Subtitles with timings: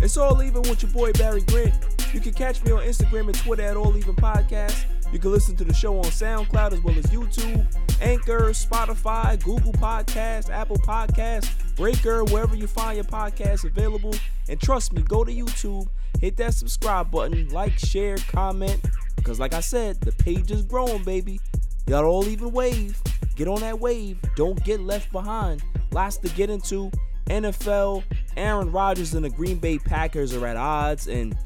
[0.00, 1.74] it's all even with your boy Barry Grant.
[2.12, 4.86] You can catch me on Instagram and Twitter at All Even Podcast.
[5.12, 7.66] You can listen to the show on SoundCloud as well as YouTube,
[8.00, 14.14] Anchor, Spotify, Google Podcasts, Apple Podcasts, Breaker, wherever you find your podcasts available.
[14.48, 15.88] And trust me, go to YouTube,
[16.20, 18.84] hit that subscribe button, like, share, comment.
[19.16, 21.40] Because like I said, the page is growing, baby.
[21.86, 23.00] Y'all all even wave.
[23.36, 24.18] Get on that wave.
[24.34, 25.62] Don't get left behind.
[25.92, 26.90] Lots to get into.
[27.26, 28.04] NFL,
[28.36, 31.36] Aaron Rodgers and the Green Bay Packers are at odds, and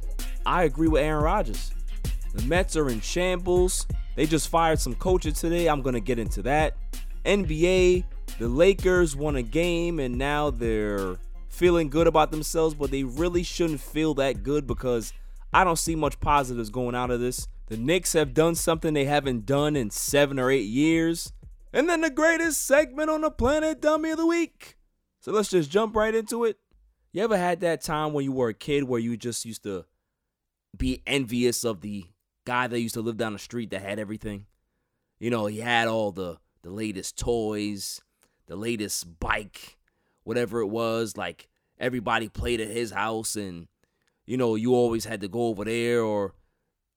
[0.47, 1.73] I agree with Aaron Rodgers.
[2.35, 3.87] The Mets are in shambles.
[4.17, 5.69] They just fired some coaches today.
[5.69, 6.77] I'm going to get into that.
[7.25, 8.05] NBA,
[8.39, 11.17] the Lakers won a game and now they're
[11.49, 15.13] feeling good about themselves, but they really shouldn't feel that good because
[15.53, 17.49] I don't see much positives going out of this.
[17.67, 21.33] The Knicks have done something they haven't done in seven or eight years.
[21.73, 24.77] And then the greatest segment on the planet, Dummy of the Week.
[25.21, 26.59] So let's just jump right into it.
[27.13, 29.85] You ever had that time when you were a kid where you just used to
[30.77, 32.07] be envious of the
[32.47, 34.47] guy that used to live down the street that had everything?
[35.19, 38.01] You know, he had all the the latest toys,
[38.47, 39.79] the latest bike,
[40.25, 41.17] whatever it was.
[41.17, 41.49] Like
[41.79, 43.69] everybody played at his house, and
[44.25, 46.35] you know, you always had to go over there, or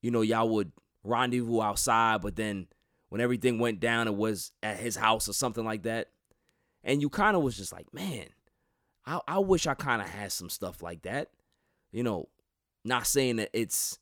[0.01, 0.72] you know, y'all would
[1.03, 2.67] rendezvous outside, but then
[3.09, 6.12] when everything went down, it was at his house or something like that.
[6.83, 8.27] And you kind of was just like, man,
[9.05, 11.29] I, I wish I kind of had some stuff like that.
[11.91, 12.29] You know,
[12.83, 13.99] not saying that it's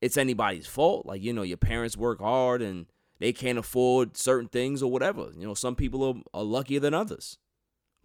[0.00, 1.06] it's anybody's fault.
[1.06, 2.86] Like, you know, your parents work hard and
[3.18, 5.28] they can't afford certain things or whatever.
[5.36, 7.38] You know, some people are, are luckier than others.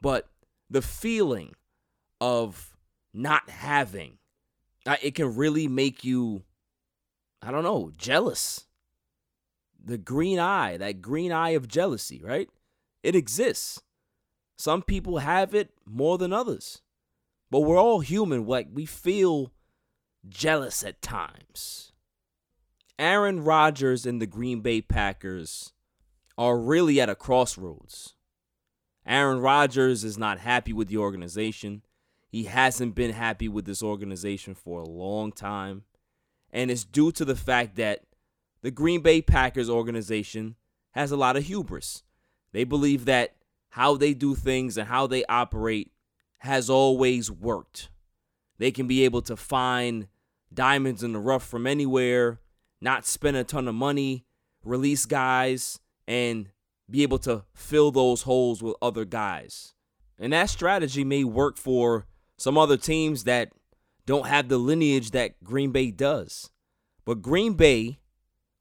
[0.01, 0.27] But
[0.69, 1.55] the feeling
[2.19, 2.75] of
[3.13, 4.17] not having,
[4.85, 6.43] uh, it can really make you,
[7.41, 8.65] I don't know, jealous.
[9.81, 12.49] The green eye, that green eye of jealousy, right?
[13.03, 13.81] It exists.
[14.57, 16.81] Some people have it more than others.
[17.51, 18.45] But we're all human.
[18.45, 19.51] Like, we feel
[20.27, 21.91] jealous at times.
[22.97, 25.73] Aaron Rodgers and the Green Bay Packers
[26.37, 28.15] are really at a crossroads.
[29.05, 31.83] Aaron Rodgers is not happy with the organization.
[32.27, 35.83] He hasn't been happy with this organization for a long time.
[36.51, 38.03] And it's due to the fact that
[38.61, 40.55] the Green Bay Packers organization
[40.91, 42.03] has a lot of hubris.
[42.51, 43.34] They believe that
[43.75, 45.91] how they do things and how they operate
[46.37, 47.89] has always worked.
[48.57, 50.07] They can be able to find
[50.53, 52.39] diamonds in the rough from anywhere,
[52.79, 54.23] not spend a ton of money,
[54.63, 56.51] release guys, and
[56.89, 59.73] be able to fill those holes with other guys.
[60.17, 62.05] And that strategy may work for
[62.37, 63.51] some other teams that
[64.05, 66.49] don't have the lineage that Green Bay does.
[67.03, 67.99] But Green Bay,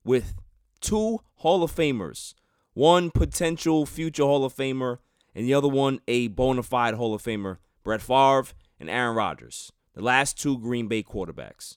[0.04, 0.34] with
[0.80, 2.34] two Hall of Famers,
[2.74, 4.98] one potential future Hall of Famer,
[5.34, 9.72] and the other one a bona fide Hall of Famer, Brett Favre and Aaron Rodgers,
[9.94, 11.76] the last two Green Bay quarterbacks.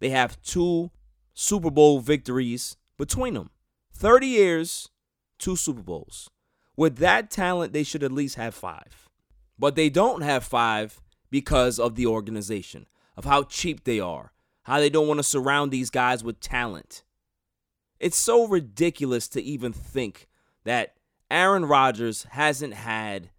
[0.00, 0.90] They have two
[1.32, 3.50] Super Bowl victories between them
[3.94, 4.90] 30 years,
[5.38, 6.28] two Super Bowls.
[6.76, 9.08] With that talent, they should at least have five.
[9.58, 11.00] But they don't have five
[11.30, 12.86] because of the organization,
[13.16, 14.32] of how cheap they are,
[14.64, 17.04] how they don't want to surround these guys with talent.
[18.00, 20.28] It's so ridiculous to even think
[20.64, 20.94] that
[21.30, 23.30] Aaron Rodgers hasn't had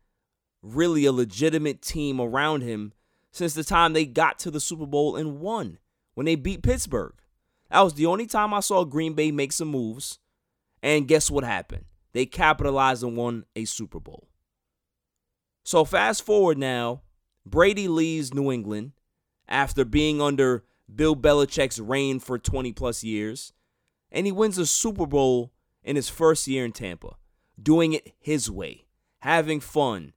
[0.62, 2.94] really a legitimate team around him
[3.32, 5.80] since the time they got to the Super Bowl and won
[6.14, 7.14] when they beat Pittsburgh.
[7.70, 10.20] That was the only time I saw Green Bay make some moves.
[10.82, 11.86] And guess what happened?
[12.14, 14.28] They capitalized and won a Super Bowl.
[15.64, 17.02] So fast forward now,
[17.46, 18.92] Brady leaves New England
[19.48, 23.54] after being under Bill Belichick's reign for 20 plus years.
[24.12, 25.53] And he wins a Super Bowl
[25.84, 27.16] in his first year in Tampa,
[27.62, 28.86] doing it his way,
[29.20, 30.14] having fun,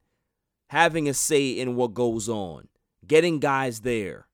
[0.69, 2.69] having a say in what goes on,
[3.07, 4.29] getting guys there.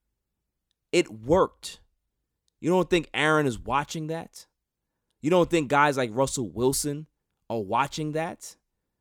[0.93, 1.81] It worked.
[2.61, 4.46] You don't think Aaron is watching that?
[5.20, 7.06] You don't think guys like Russell Wilson
[7.49, 8.56] are watching that?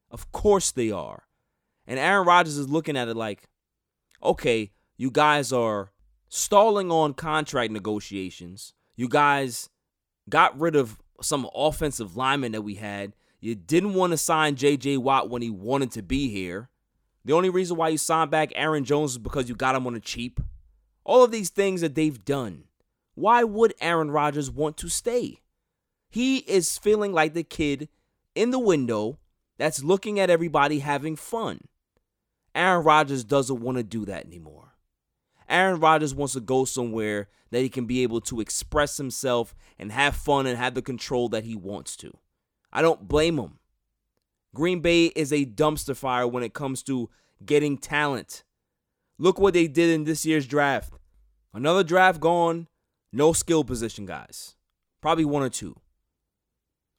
[0.10, 1.24] Of course they are.
[1.88, 3.50] And Aaron Rodgers is looking at it like,
[4.24, 5.92] okay, you guys are
[6.30, 8.74] stalling on contract negotiations.
[8.95, 9.69] You guys
[10.30, 13.13] got rid of some offensive linemen that we had.
[13.39, 14.97] You didn't want to sign J.J.
[14.97, 16.69] Watt when he wanted to be here.
[17.25, 19.95] The only reason why you signed back Aaron Jones is because you got him on
[19.95, 20.39] a cheap.
[21.03, 22.65] All of these things that they've done.
[23.15, 25.39] Why would Aaron Rodgers want to stay?
[26.09, 27.89] He is feeling like the kid
[28.35, 29.19] in the window
[29.57, 31.62] that's looking at everybody having fun.
[32.53, 34.70] Aaron Rodgers doesn't want to do that anymore.
[35.51, 39.92] Aaron Rodgers wants to go somewhere that he can be able to express himself and
[39.92, 42.12] have fun and have the control that he wants to.
[42.71, 43.59] I don't blame him.
[44.56, 47.09] Green Bay is a dumpster fire when it comes to
[47.45, 48.44] getting talent.
[49.18, 50.94] Look what they did in this year's draft.
[51.54, 52.68] Another draft gone,
[53.12, 54.56] no skill position guys.
[55.01, 55.75] Probably one or two.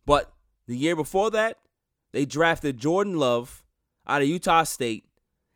[0.04, 0.32] But
[0.66, 1.58] the year before that,
[2.12, 3.64] they drafted Jordan Love
[4.06, 5.04] out of Utah State,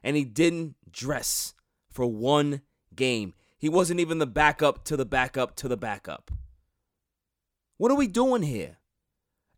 [0.02, 1.54] and he didn't dress
[1.90, 2.62] for one
[2.96, 3.34] game.
[3.58, 6.31] He wasn't even the backup to the backup to the backup.
[7.78, 8.78] What are we doing here?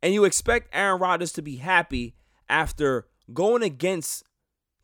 [0.02, 2.14] And you expect Aaron Rodgers to be happy
[2.48, 4.24] after going against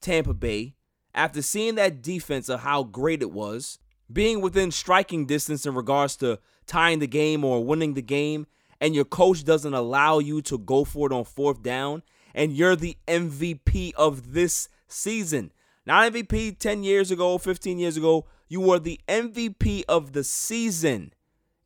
[0.00, 0.74] Tampa Bay,
[1.14, 3.78] after seeing that defense of how great it was,
[4.12, 8.46] being within striking distance in regards to tying the game or winning the game,
[8.80, 12.02] and your coach doesn't allow you to go for it on fourth down,
[12.34, 15.52] and you're the MVP of this season.
[15.86, 18.26] Not MVP 10 years ago, 15 years ago.
[18.54, 21.12] You were the MVP of the season,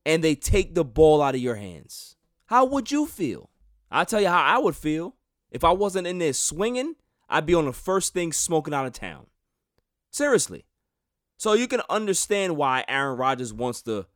[0.06, 2.16] and they take the ball out of your hands.
[2.46, 3.50] How would you feel?
[3.90, 5.14] I'll tell you how I would feel.
[5.50, 6.94] If I wasn't in there swinging,
[7.28, 9.26] I'd be on the first thing smoking out of town.
[10.10, 10.64] Seriously.
[11.36, 14.06] So you can understand why Aaron Rodgers wants to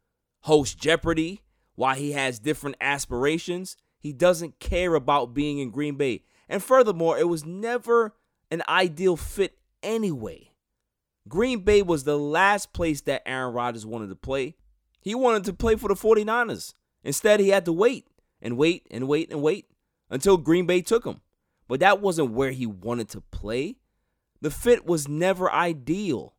[0.40, 1.42] host Jeopardy,
[1.74, 3.76] why he has different aspirations.
[3.98, 6.22] He doesn't care about being in Green Bay.
[6.48, 8.14] And furthermore, it was never
[8.50, 10.51] an ideal fit anyway.
[11.28, 14.56] Green Bay was the last place that Aaron Rodgers wanted to play.
[15.00, 16.74] He wanted to play for the 49ers.
[17.04, 18.06] Instead, he had to wait
[18.40, 19.66] and wait and wait and wait
[20.10, 21.20] until Green Bay took him.
[21.68, 23.76] But that wasn't where he wanted to play.
[24.40, 26.34] The fit was never ideal.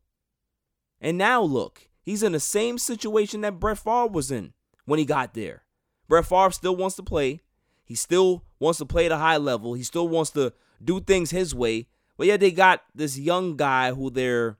[1.00, 4.52] And now look, he's in the same situation that Brett Favre was in
[4.84, 5.62] when he got there.
[6.08, 7.40] Brett Favre still wants to play.
[7.84, 9.74] He still wants to play at a high level.
[9.74, 10.52] He still wants to
[10.82, 11.88] do things his way.
[12.16, 14.58] But yet they got this young guy who they're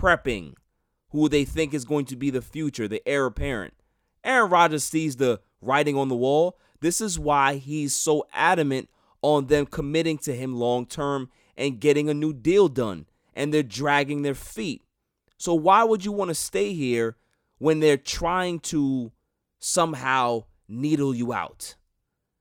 [0.00, 0.54] prepping,
[1.10, 3.74] who they think is going to be the future, the heir apparent.
[4.24, 6.58] Aaron Rodgers sees the writing on the wall.
[6.80, 8.88] This is why he's so adamant
[9.22, 13.06] on them committing to him long term and getting a new deal done.
[13.34, 14.82] And they're dragging their feet.
[15.36, 17.16] So why would you want to stay here
[17.58, 19.12] when they're trying to
[19.58, 21.76] somehow needle you out?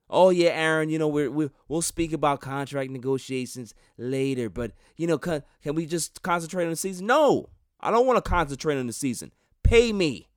[0.10, 0.90] Oh yeah, Aaron.
[0.90, 5.76] You know we're, we will speak about contract negotiations later, but you know can, can
[5.76, 7.08] we just concentrate on the season?
[7.08, 9.32] No, I don't want to concentrate on the season.
[9.64, 10.30] Pay me.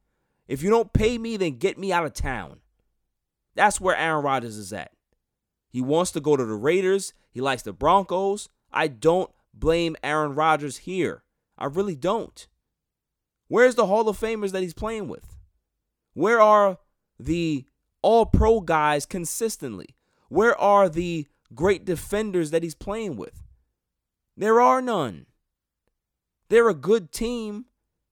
[0.49, 2.61] If you don't pay me, then get me out of town.
[3.55, 4.93] That's where Aaron Rodgers is at.
[5.69, 7.14] He wants to go to the Raiders.
[7.31, 8.49] He likes the Broncos.
[8.71, 11.23] I don't blame Aaron Rodgers here.
[11.57, 12.47] I really don't.
[13.49, 15.37] Where's the Hall of Famers that he's playing with?
[16.14, 16.79] Where are
[17.19, 17.67] the
[18.02, 19.97] all pro guys consistently?
[20.28, 23.42] Where are the great defenders that he's playing with?
[24.37, 25.26] There are none.
[26.49, 27.66] They're a good team.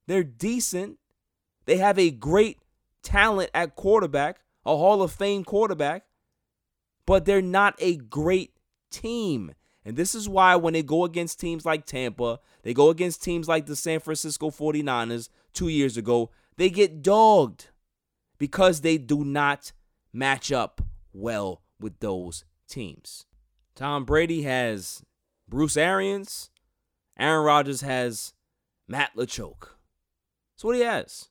[0.06, 0.99] They're decent.
[1.66, 2.59] They have a great
[3.02, 6.04] talent at quarterback, a Hall of Fame quarterback,
[7.06, 8.52] but they're not a great
[8.90, 9.52] team.
[9.85, 13.49] And this is why when they go against teams like Tampa, they go against teams
[13.49, 17.68] like the San Francisco 49ers two years ago, they get dogged
[18.38, 19.73] because they do not
[20.12, 20.81] match up
[21.12, 23.26] well with those teams.
[23.75, 25.02] Tom Brady has
[25.49, 26.50] Bruce Arians.
[27.19, 28.33] Aaron Rodgers has
[28.88, 29.69] Matt LaChoke.
[30.55, 31.29] That's what he has.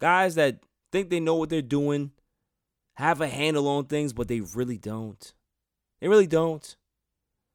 [0.00, 0.60] Guys that
[0.92, 2.12] think they know what they're doing,
[2.94, 5.32] have a handle on things, but they really don't.
[6.00, 6.76] They really don't.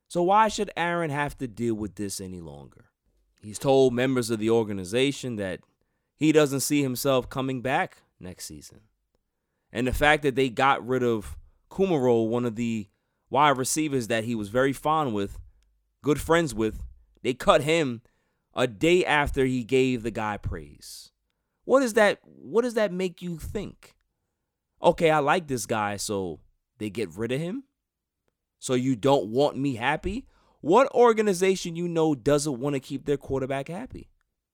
[0.08, 2.86] So why should Aaron have to deal with this any longer?
[3.42, 5.62] He's told members of the organization that
[6.16, 8.82] he doesn't see himself coming back next season.
[9.74, 11.36] And the fact that they got rid of
[11.72, 12.88] Kumerow, one of the
[13.32, 15.40] wide receivers that he was very fond with,
[16.04, 16.84] good friends with,
[17.24, 18.04] they cut him
[18.54, 21.12] a day after he gave the guy praise.
[21.66, 23.96] What does that what does that make you think?
[24.82, 26.40] Okay, I like this guy, so
[26.78, 27.64] they get rid of him?
[28.60, 30.28] So you don't want me happy?
[30.62, 34.10] What organization you know doesn't want to keep their quarterback happy?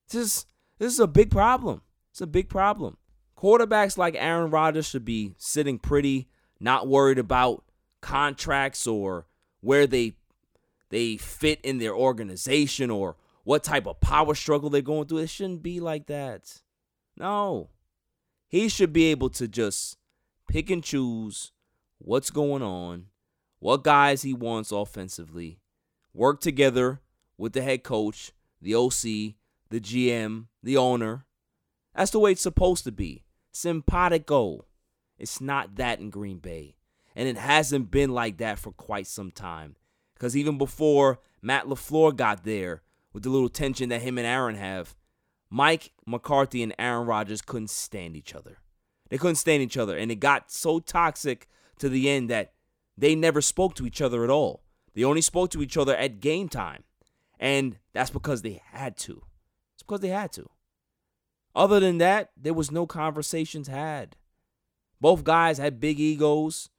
[0.07, 0.45] This is
[0.77, 1.81] this is a big problem.
[2.11, 2.97] It's a big problem.
[3.39, 6.27] Quarterbacks like Aaron Rodgers should be sitting pretty,
[6.59, 7.63] not worried about
[8.01, 9.27] contracts or
[9.61, 10.15] where they
[10.89, 13.15] they fit in their organization or
[13.45, 15.19] what type of power struggle they're going through.
[15.19, 16.61] It shouldn't be like that.
[17.15, 17.69] No.
[18.49, 19.97] He should be able to just
[20.49, 21.53] pick and choose
[21.97, 23.05] what's going on,
[23.59, 25.61] what guys he wants offensively,
[26.13, 26.99] work together
[27.37, 29.37] with the head coach, the OC,
[29.69, 31.25] the GM, the owner.
[31.95, 33.23] That's the way it's supposed to be.
[33.51, 34.65] Simpatico.
[35.17, 36.75] It's not that in Green Bay.
[37.15, 39.75] And it hasn't been like that for quite some time.
[40.13, 42.81] Because even before Matt LaFleur got there,
[43.13, 44.95] with the little tension that him and Aaron have,
[45.49, 48.57] Mike McCarthy and Aaron Rodgers couldn't stand each other.
[49.09, 49.97] They couldn't stand each other.
[49.97, 51.47] And it got so toxic
[51.79, 52.53] to the end that
[52.97, 54.63] they never spoke to each other at all.
[54.93, 56.83] They only spoke to each other at game time.
[57.39, 59.23] And that's because they had to.
[59.73, 60.49] It's because they had to.
[61.55, 64.15] Other than that, there was no conversations had.
[65.01, 66.69] Both guys had big egos.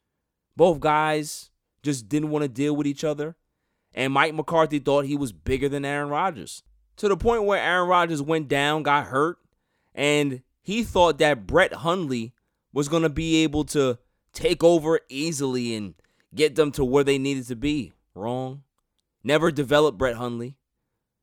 [0.57, 1.51] Both guys
[1.83, 3.37] just didn't want to deal with each other.
[3.95, 6.63] And Mike McCarthy thought he was bigger than Aaron Rodgers.
[6.99, 9.39] To the point where Aaron Rodgers went down, got hurt,
[9.95, 12.35] and he thought that Brett Hundley
[12.73, 13.99] was going to be able to
[14.33, 15.95] take over easily and
[16.35, 17.93] get them to where they needed to be.
[18.15, 18.63] Wrong.
[19.25, 20.57] Never developed Brett Hundley.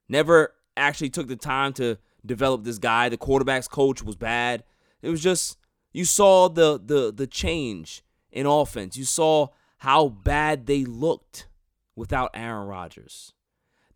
[0.10, 3.10] Never actually took the time to develop this guy.
[3.10, 4.64] The quarterback's coach was bad.
[5.02, 5.58] It was just
[5.92, 8.98] you saw the the the change in offense.
[8.98, 9.48] You saw
[9.80, 11.48] how bad they looked
[11.96, 13.34] without Aaron Rodgers.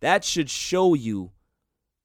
[0.00, 1.30] That should show you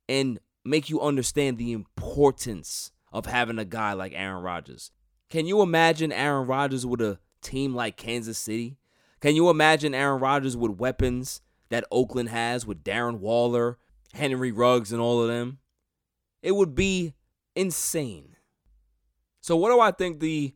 [0.07, 4.91] and make you understand the importance of having a guy like Aaron Rodgers.
[5.29, 8.77] Can you imagine Aaron Rodgers with a team like Kansas City?
[9.19, 13.77] Can you imagine Aaron Rodgers with weapons that Oakland has with Darren Waller,
[14.13, 15.59] Henry Ruggs, and all of them?
[16.47, 17.13] It would be
[17.57, 18.37] insane.
[19.41, 20.55] So, what do I think the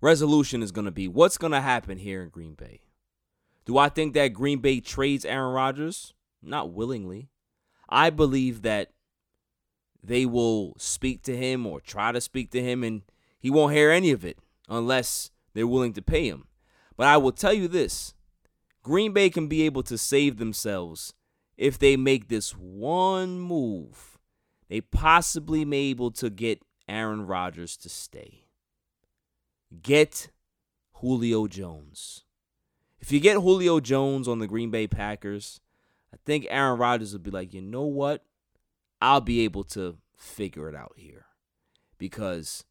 [0.00, 1.06] resolution is going to be?
[1.06, 2.80] What's going to happen here in Green Bay?
[3.64, 6.12] Do I think that Green Bay trades Aaron Rodgers?
[6.42, 7.28] Not willingly.
[7.88, 8.90] I believe that
[10.02, 13.02] they will speak to him or try to speak to him and
[13.38, 14.38] he won't hear any of it
[14.68, 16.48] unless they're willing to pay him.
[16.96, 18.12] But I will tell you this
[18.82, 21.14] Green Bay can be able to save themselves
[21.56, 24.11] if they make this one move.
[24.72, 28.46] They possibly may be able to get Aaron Rodgers to stay.
[29.82, 30.30] Get
[30.94, 32.24] Julio Jones.
[32.98, 35.60] If you get Julio Jones on the Green Bay Packers,
[36.10, 38.24] I think Aaron Rodgers will be like, you know what?
[38.98, 41.26] I'll be able to figure it out here.
[41.98, 42.64] Because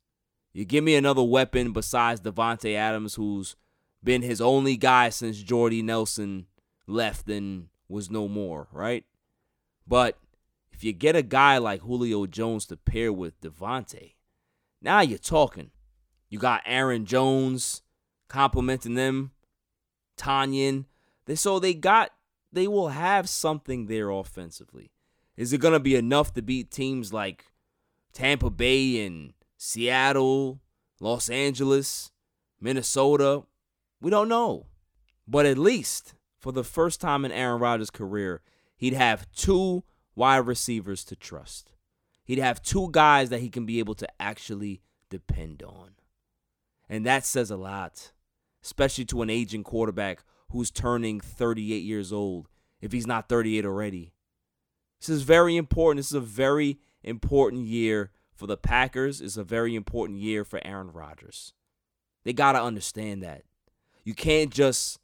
[0.53, 3.55] you give me another weapon besides Davante Adams, who's
[4.03, 6.47] been his only guy since Jordy Nelson
[6.87, 9.05] left and was no more, right?
[9.85, 10.17] But
[10.81, 14.15] if you get a guy like Julio Jones to pair with Davante,
[14.81, 15.69] now you're talking.
[16.27, 17.83] You got Aaron Jones
[18.27, 19.29] complimenting them
[20.17, 20.85] Tonyan.
[21.27, 22.09] They so they got
[22.51, 24.89] they will have something there offensively.
[25.37, 27.45] Is it gonna be enough to beat teams like
[28.11, 30.61] Tampa Bay and Seattle,
[30.99, 32.09] Los Angeles,
[32.59, 33.43] Minnesota?
[34.01, 34.65] We don't know.
[35.27, 38.41] But at least for the first time in Aaron Rodgers' career,
[38.75, 39.83] he'd have two
[40.15, 41.73] wide receivers to trust.
[42.23, 45.91] He'd have two guys that he can be able to actually depend on.
[46.89, 48.11] And that says a lot
[48.63, 52.47] especially to an aging quarterback who's turning 38 years old,
[52.81, 54.13] if he's not 38 already.
[54.99, 55.99] This is very important.
[55.99, 59.21] This is a very important year for the Packers.
[59.21, 61.53] It's a very important year for Aaron Rodgers.
[62.23, 63.43] They got to understand that.
[64.03, 64.99] You can't just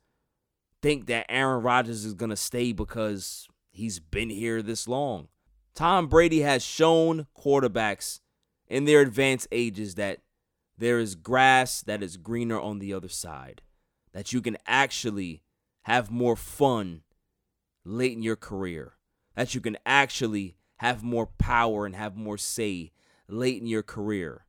[0.82, 3.48] think that Aaron Rodgers is going to stay because
[3.78, 5.28] he's been here this long.
[5.76, 8.20] Tom Brady has shown quarterbacks
[8.68, 10.20] in their advanced ages that
[10.78, 13.62] there is grass that is greener on the other side.
[14.14, 15.44] That you can actually
[15.84, 17.02] have more fun
[17.86, 18.94] late in your career.
[19.36, 22.92] That you can actually have more power and have more say
[23.28, 24.46] late in your career.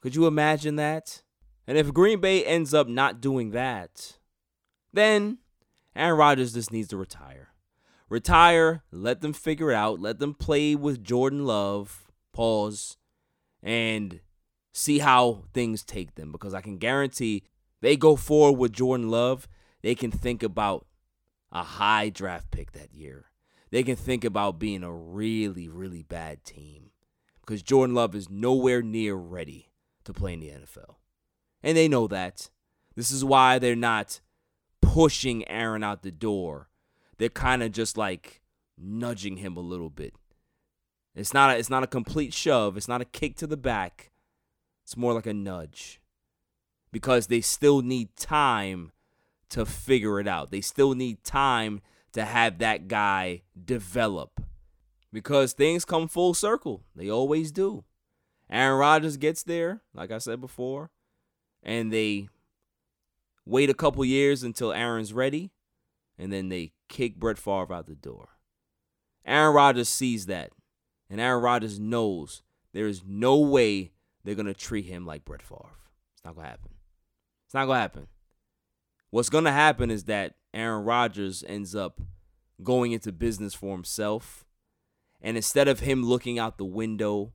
[0.00, 1.22] Could you imagine that?
[1.66, 4.18] And if Green Bay ends up not doing that,
[4.92, 5.38] then
[5.94, 7.47] Aaron Rodgers just needs to retire.
[8.08, 12.96] Retire, let them figure it out, let them play with Jordan Love, pause,
[13.62, 14.20] and
[14.72, 17.42] see how things take them because I can guarantee
[17.80, 19.48] they go forward with Jordan Love,
[19.82, 20.86] they can think about
[21.52, 23.26] a high draft pick that year.
[23.70, 26.90] They can think about being a really, really bad team
[27.40, 29.70] because Jordan Love is nowhere near ready
[30.04, 30.96] to play in the NFL.
[31.62, 32.50] And they know that.
[32.94, 34.20] This is why they're not
[34.80, 36.68] pushing Aaron out the door.
[37.18, 38.40] They're kind of just like
[38.76, 40.14] nudging him a little bit.
[41.14, 44.10] It's not a, it's not a complete shove, it's not a kick to the back.
[44.84, 46.00] It's more like a nudge.
[46.92, 48.92] Because they still need time
[49.50, 50.50] to figure it out.
[50.50, 51.82] They still need time
[52.12, 54.40] to have that guy develop.
[55.12, 56.84] Because things come full circle.
[56.94, 57.84] They always do.
[58.50, 60.90] Aaron Rodgers gets there, like I said before,
[61.62, 62.28] and they
[63.44, 65.50] wait a couple years until Aaron's ready,
[66.18, 68.28] and then they kick Brett Favre out the door.
[69.24, 70.50] Aaron Rodgers sees that,
[71.10, 72.42] and Aaron Rodgers knows
[72.72, 73.92] there is no way
[74.24, 75.76] they're going to treat him like Brett Favre.
[76.14, 76.70] It's not going to happen.
[77.46, 78.06] It's not going to happen.
[79.10, 82.00] What's going to happen is that Aaron Rodgers ends up
[82.62, 84.44] going into business for himself.
[85.20, 87.32] And instead of him looking out the window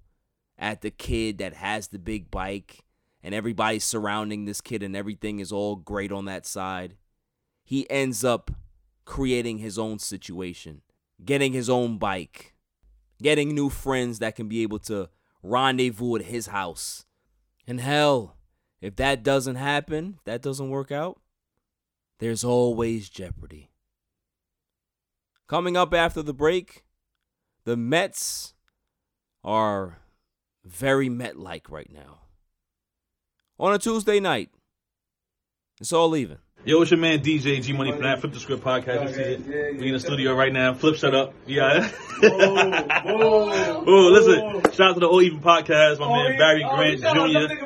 [0.57, 2.79] at the kid that has the big bike
[3.21, 6.95] and everybody's surrounding this kid and everything is all great on that side,
[7.63, 8.51] he ends up
[9.05, 10.81] creating his own situation,
[11.23, 12.53] getting his own bike,
[13.21, 15.09] getting new friends that can be able to
[15.41, 17.05] rendezvous at his house.
[17.67, 18.37] And hell,
[18.81, 21.19] if that doesn't happen, that doesn't work out,
[22.19, 23.71] there's always jeopardy.
[25.47, 26.83] Coming up after the break,
[27.65, 28.53] the Mets
[29.43, 29.99] are
[30.63, 32.21] very Met like right now.
[33.59, 34.49] On a Tuesday night,
[35.79, 36.39] it's all even.
[36.65, 39.09] Yo, it's your man DJ G Money from that Flip the Script podcast.
[39.09, 39.77] You see it?
[39.77, 40.73] We in the studio right now.
[40.73, 41.33] Flip, shut up.
[41.45, 41.91] Yeah.
[42.23, 44.71] oh, listen.
[44.71, 45.99] Shout out to the All Even podcast.
[45.99, 47.65] My man Barry oh, Grant Jr.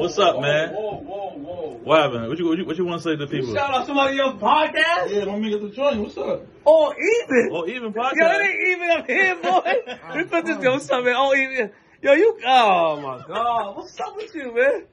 [0.00, 0.72] What's up, man?
[0.72, 2.28] What happened?
[2.28, 3.54] What you what you, what you want to say to the people?
[3.54, 5.10] Shout out to somebody else's podcast.
[5.10, 6.00] Yeah, don't make it the joint.
[6.00, 6.46] What's up?
[6.64, 7.50] All even.
[7.52, 8.12] All Even Podcast.
[8.14, 8.46] Yo, it podcast.
[8.46, 10.16] ain't even up here, boy.
[10.16, 11.04] we put this yo, what's up.
[11.14, 11.72] All even.
[12.00, 12.40] Yo, you.
[12.46, 14.86] Oh my god, what's up with you, man?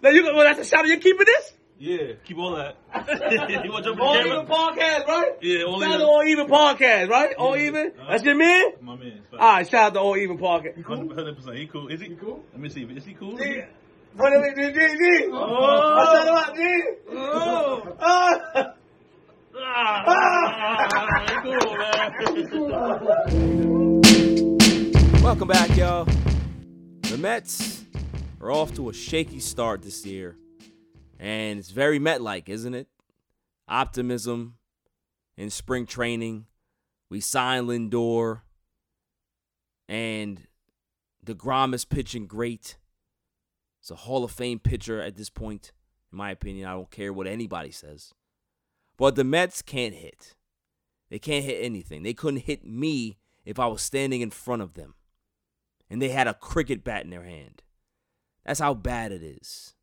[0.00, 0.22] Now you.
[0.22, 0.86] Well, that's a shout out.
[0.86, 1.54] You keeping this?
[1.82, 2.76] Yeah, keep all that.
[3.64, 5.32] you want to jump All in the even podcast, right?
[5.42, 5.98] Yeah, all Shout out even.
[5.98, 7.34] to All Even podcast, right?
[7.34, 7.66] All Yeah.
[7.66, 7.86] even.
[7.98, 8.06] Uh-huh.
[8.08, 8.64] That's your man.
[8.80, 9.20] My man.
[9.32, 10.80] All right, shout out to All Even podcast.
[10.84, 11.56] Hundred percent.
[11.56, 11.88] He cool.
[11.88, 12.10] Is he?
[12.14, 12.44] cool?
[12.52, 12.84] Let me see.
[12.84, 13.36] Is he cool?
[13.40, 13.64] Yeah.
[14.14, 15.28] What is it, G, G, G?
[15.32, 15.96] Oh.
[15.98, 16.84] I shout him out, G.
[17.10, 17.96] Oh.
[18.00, 18.74] Ah.
[19.64, 21.34] Ah, he
[22.52, 22.68] cool,
[25.10, 25.22] man.
[25.22, 26.06] Welcome back, y'all.
[27.10, 27.82] The Mets
[28.40, 30.36] are off to a shaky start this year,
[31.22, 32.88] and it's very Met like, isn't it?
[33.68, 34.56] Optimism
[35.36, 36.46] in spring training.
[37.08, 38.40] We signed Lindor,
[39.88, 40.48] and
[41.24, 42.76] DeGrom is pitching great.
[43.80, 45.70] It's a Hall of Fame pitcher at this point,
[46.10, 46.66] in my opinion.
[46.66, 48.12] I don't care what anybody says.
[48.96, 50.34] But the Mets can't hit.
[51.08, 52.02] They can't hit anything.
[52.02, 54.94] They couldn't hit me if I was standing in front of them
[55.92, 57.62] and they had a cricket bat in their hand.
[58.46, 59.74] That's how bad it is.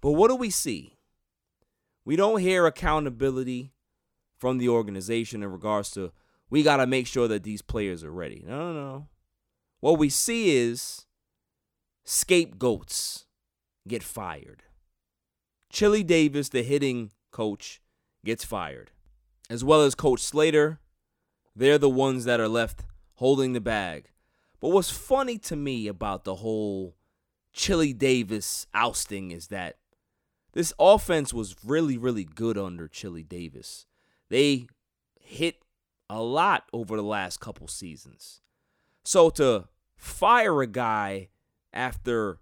[0.00, 0.98] But what do we see?
[2.04, 3.72] We don't hear accountability
[4.38, 6.12] from the organization in regards to
[6.50, 8.42] we got to make sure that these players are ready.
[8.46, 9.08] No, no, no.
[9.80, 11.06] What we see is
[12.04, 13.26] scapegoats
[13.86, 14.62] get fired.
[15.70, 17.82] Chili Davis, the hitting coach,
[18.24, 18.90] gets fired,
[19.50, 20.80] as well as Coach Slater.
[21.54, 22.84] They're the ones that are left
[23.14, 24.10] holding the bag.
[24.60, 26.96] But what's funny to me about the whole
[27.52, 29.76] Chili Davis ousting is that
[30.52, 33.86] this offense was really, really good under Chili Davis.
[34.28, 34.68] They
[35.20, 35.56] hit
[36.10, 38.40] a lot over the last couple seasons.
[39.04, 41.28] So to fire a guy
[41.72, 42.40] after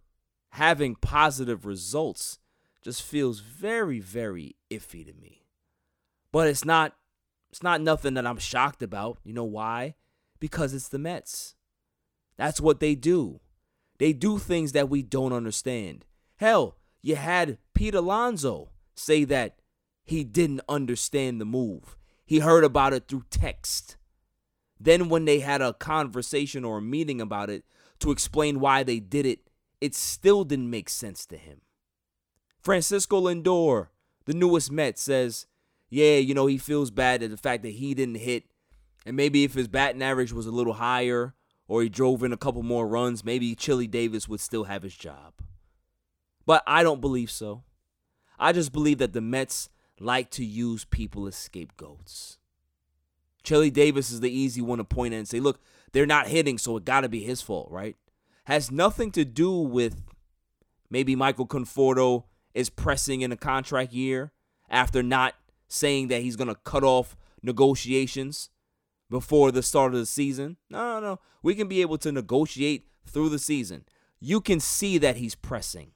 [0.50, 2.38] having positive results
[2.82, 5.46] just feels very, very iffy to me.
[6.32, 6.94] But it's not
[7.50, 9.18] it's not nothing that I'm shocked about.
[9.24, 9.94] You know why?
[10.38, 11.54] Because it's the Mets.
[12.36, 13.40] That's what they do.
[13.98, 16.04] They do things that we don't understand.
[16.36, 19.60] Hell, you had Pete Alonso say that
[20.02, 21.96] he didn't understand the move.
[22.24, 23.96] He heard about it through text.
[24.80, 27.64] Then, when they had a conversation or a meeting about it
[28.00, 29.48] to explain why they did it,
[29.80, 31.60] it still didn't make sense to him.
[32.60, 33.86] Francisco Lindor,
[34.24, 35.46] the newest Met, says,
[35.88, 38.46] yeah, you know, he feels bad at the fact that he didn't hit.
[39.06, 41.34] And maybe if his batting average was a little higher
[41.68, 44.96] or he drove in a couple more runs, maybe Chili Davis would still have his
[44.96, 45.34] job.
[46.46, 47.64] But I don't believe so.
[48.38, 52.38] I just believe that the Mets like to use people as scapegoats.
[53.42, 55.60] Chili Davis is the easy one to point at and say, look,
[55.92, 57.96] they're not hitting, so it got to be his fault, right?
[58.44, 60.02] Has nothing to do with
[60.90, 64.32] maybe Michael Conforto is pressing in a contract year
[64.68, 65.34] after not
[65.68, 68.50] saying that he's going to cut off negotiations
[69.08, 70.56] before the start of the season.
[70.68, 71.20] No, no, no.
[71.42, 73.84] We can be able to negotiate through the season.
[74.20, 75.92] You can see that he's pressing.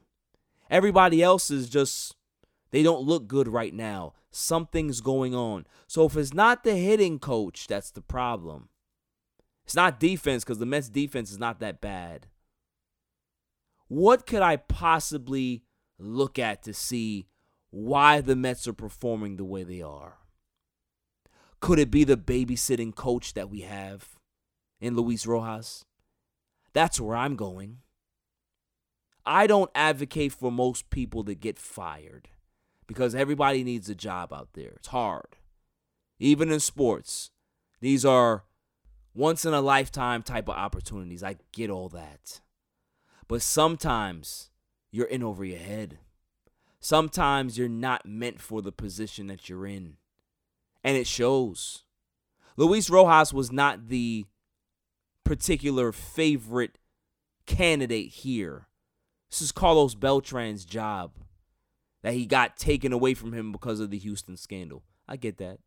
[0.70, 2.14] Everybody else is just,
[2.70, 4.14] they don't look good right now.
[4.30, 5.66] Something's going on.
[5.88, 8.68] So if it's not the hitting coach, that's the problem.
[9.64, 12.28] It's not defense because the Mets defense is not that bad.
[13.88, 15.64] What could I possibly
[15.98, 17.26] look at to see
[17.70, 20.18] why the Mets are performing the way they are?
[21.60, 24.16] Could it be the babysitting coach that we have
[24.80, 25.84] in Luis Rojas?
[26.72, 27.78] That's where I'm going.
[29.24, 32.28] I don't advocate for most people to get fired
[32.86, 34.72] because everybody needs a job out there.
[34.76, 35.36] It's hard.
[36.18, 37.30] Even in sports,
[37.80, 38.44] these are
[39.14, 41.22] once in a lifetime type of opportunities.
[41.22, 42.40] I get all that.
[43.28, 44.50] But sometimes
[44.90, 45.98] you're in over your head.
[46.80, 49.96] Sometimes you're not meant for the position that you're in.
[50.82, 51.84] And it shows.
[52.56, 54.24] Luis Rojas was not the
[55.24, 56.78] particular favorite
[57.46, 58.66] candidate here.
[59.30, 61.12] This is Carlos Beltran's job
[62.02, 64.82] that he got taken away from him because of the Houston scandal.
[65.08, 65.58] I get that.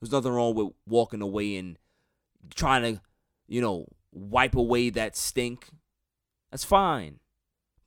[0.00, 1.78] There's nothing wrong with walking away and
[2.54, 3.00] trying to,
[3.46, 5.68] you know, wipe away that stink.
[6.50, 7.20] That's fine.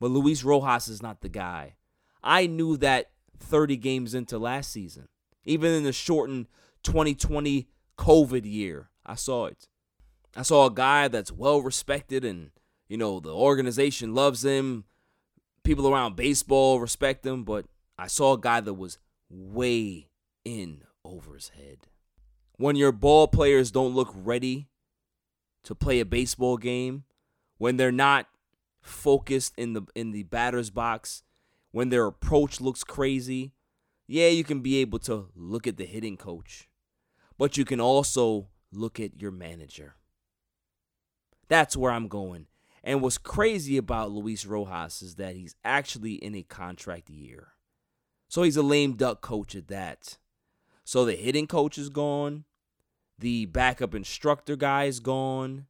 [0.00, 1.76] But Luis Rojas is not the guy.
[2.22, 5.08] I knew that 30 games into last season.
[5.44, 6.48] Even in the shortened
[6.82, 9.68] 2020 COVID year, I saw it.
[10.34, 12.50] I saw a guy that's well respected and,
[12.88, 14.84] you know, the organization loves him.
[15.66, 17.66] People around baseball respect him, but
[17.98, 18.98] I saw a guy that was
[19.28, 20.06] way
[20.44, 21.88] in over his head.
[22.52, 24.68] When your ball players don't look ready
[25.64, 27.02] to play a baseball game,
[27.58, 28.28] when they're not
[28.80, 31.24] focused in the in the batter's box,
[31.72, 33.52] when their approach looks crazy,
[34.06, 36.68] yeah, you can be able to look at the hitting coach,
[37.38, 39.96] but you can also look at your manager.
[41.48, 42.46] That's where I'm going.
[42.86, 47.48] And what's crazy about Luis Rojas is that he's actually in a contract year.
[48.28, 50.18] So he's a lame duck coach at that.
[50.84, 52.44] So the hitting coach is gone.
[53.18, 55.66] The backup instructor guy is gone.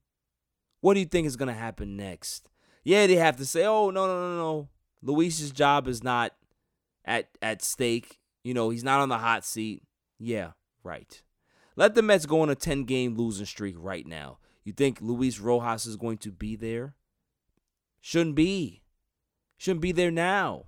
[0.83, 2.51] What do you think is going to happen next?
[2.85, 4.69] Yeah, they have to say, "Oh, no, no, no, no.
[5.01, 6.33] Luis's job is not
[7.03, 8.19] at at stake.
[8.45, 9.83] You know, he's not on the hot seat."
[10.19, 10.51] Yeah,
[10.85, 11.23] right.
[11.77, 14.39] Let the Mets go on a 10-game losing streak right now.
[14.65, 16.95] You think Luis Rojas is going to be there?
[18.07, 18.83] Shouldn't be.
[19.57, 20.67] Shouldn't be there now.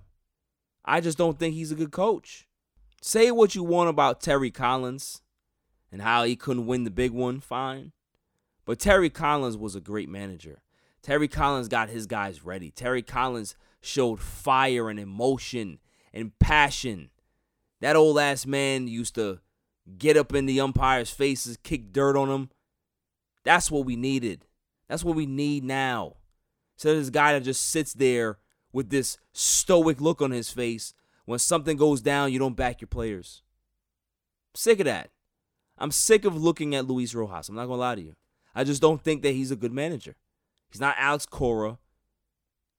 [0.85, 2.49] I just don't think he's a good coach.
[3.01, 5.23] Say what you want about Terry Collins
[5.93, 7.93] and how he couldn't win the big one, fine.
[8.65, 10.63] But Terry Collins was a great manager.
[11.01, 12.73] Terry Collins got his guys ready.
[12.73, 15.79] Terry Collins showed fire and emotion
[16.13, 17.11] and passion.
[17.81, 19.39] That old ass man used to
[19.97, 22.51] get up in the umpires' faces, kick dirt on them.
[23.45, 24.45] That's what we needed.
[24.89, 26.18] That's what we need now.
[26.79, 28.39] So this guy that just sits there
[28.73, 32.89] with this stoic look on his face when something goes down, you don't back your
[32.89, 33.43] players.
[34.55, 35.11] sick of that.
[35.77, 37.49] I'm sick of looking at Luis Rojas.
[37.49, 38.15] I'm not gonna lie to you.
[38.55, 40.15] I just don't think that he's a good manager.
[40.71, 41.79] He's not Alex Cora.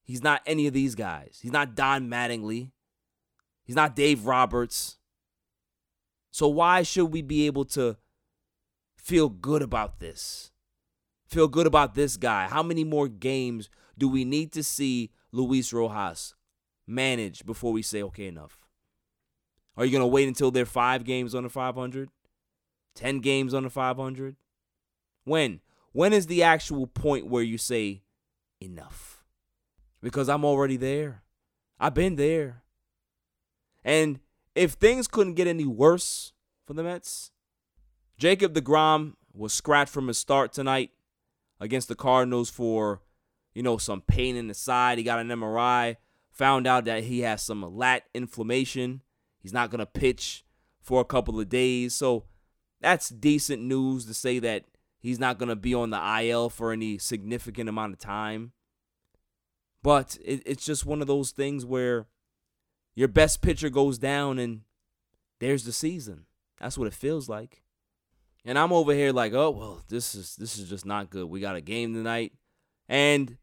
[0.02, 1.40] He's not any of these guys.
[1.42, 2.72] He's not Don Mattingly.
[3.64, 4.98] He's not Dave Roberts.
[6.32, 7.98] So why should we be able to
[8.96, 10.52] feel good about this?
[11.28, 12.48] Feel good about this guy?
[12.48, 16.34] How many more games do we need to see Luis Rojas
[16.88, 18.58] manage before we say okay enough?
[19.78, 22.10] Are you going to wait until they're 5 games under 500?
[22.96, 24.36] 10 games under 500?
[25.24, 25.62] When?
[25.92, 28.02] When is the actual point where you say
[28.60, 29.24] enough?
[30.02, 31.24] Because I'm already there.
[31.80, 32.64] I've been there.
[33.84, 34.20] And
[34.56, 36.34] if things couldn't get any worse
[36.66, 37.32] for the Mets,
[38.18, 40.92] Jacob DeGrom was scratched from his start tonight
[41.60, 43.02] against the Cardinals for,
[43.54, 44.98] you know, some pain in the side.
[44.98, 45.98] He got an MRI,
[46.32, 49.02] found out that he has some lat inflammation.
[49.40, 50.44] He's not going to pitch
[50.82, 51.96] for a couple of days.
[51.96, 52.26] So
[52.82, 54.66] that's decent news to say that
[55.00, 58.52] He's not going to be on the IL for any significant amount of time.
[59.82, 62.08] But it, it's just one of those things where
[62.96, 64.62] your best pitcher goes down and
[65.40, 66.26] there's the season.
[66.60, 67.64] That's what it feels like.
[68.44, 71.30] And I'm over here like, oh well, this is this is just not good.
[71.30, 72.34] We got a game tonight.
[72.89, 73.38] And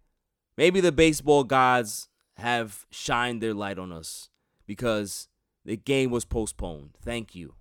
[0.58, 4.28] maybe the baseball gods have shined their light on us
[4.66, 5.28] because
[5.64, 6.90] the game was postponed.
[7.00, 7.54] Thank you.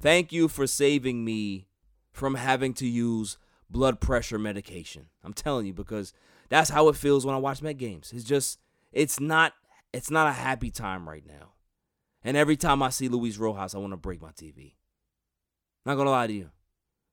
[0.00, 1.66] Thank you for saving me
[2.12, 3.38] from having to use
[3.70, 5.06] blood pressure medication.
[5.24, 6.12] I'm telling you because
[6.50, 8.12] that's how it feels when I watch Met games.
[8.14, 8.60] It's just
[8.92, 9.54] it's not
[9.92, 11.52] it's not a happy time right now.
[12.22, 14.74] And every time I see Luis Rojas, I want to break my TV.
[15.86, 16.50] Not gonna lie to you.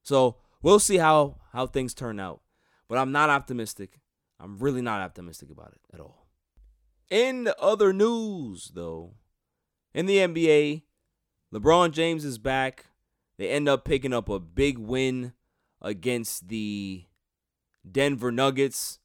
[0.02, 2.40] So we'll see how how things turn out.
[2.88, 4.00] But I'm not optimistic.
[4.42, 6.26] I'm really not optimistic about it at all.
[7.10, 9.12] In other news, though,
[9.94, 10.82] in the NBA,
[11.54, 12.86] LeBron James is back.
[13.38, 15.32] They end up picking up a big win
[15.80, 17.04] against the
[17.90, 18.98] Denver Nuggets.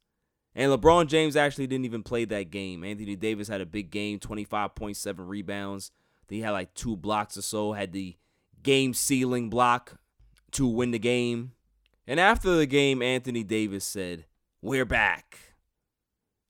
[0.56, 2.84] And LeBron James actually didn't even play that game.
[2.84, 5.92] Anthony Davis had a big game, 25.7 rebounds.
[6.28, 8.16] Then he had like two blocks or so, had the
[8.64, 10.00] game sealing block
[10.52, 11.52] to win the game.
[12.08, 14.26] And after the game, Anthony Davis said,
[14.62, 15.38] We're back.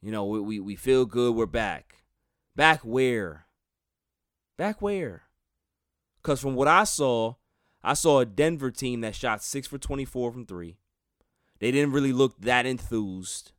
[0.01, 1.35] You know, we, we, we feel good.
[1.35, 2.03] We're back.
[2.55, 3.47] Back where?
[4.57, 5.23] Back where?
[6.21, 7.35] Because from what I saw,
[7.83, 10.77] I saw a Denver team that shot 6 for 24 from 3.
[11.59, 13.51] They didn't really look that enthused.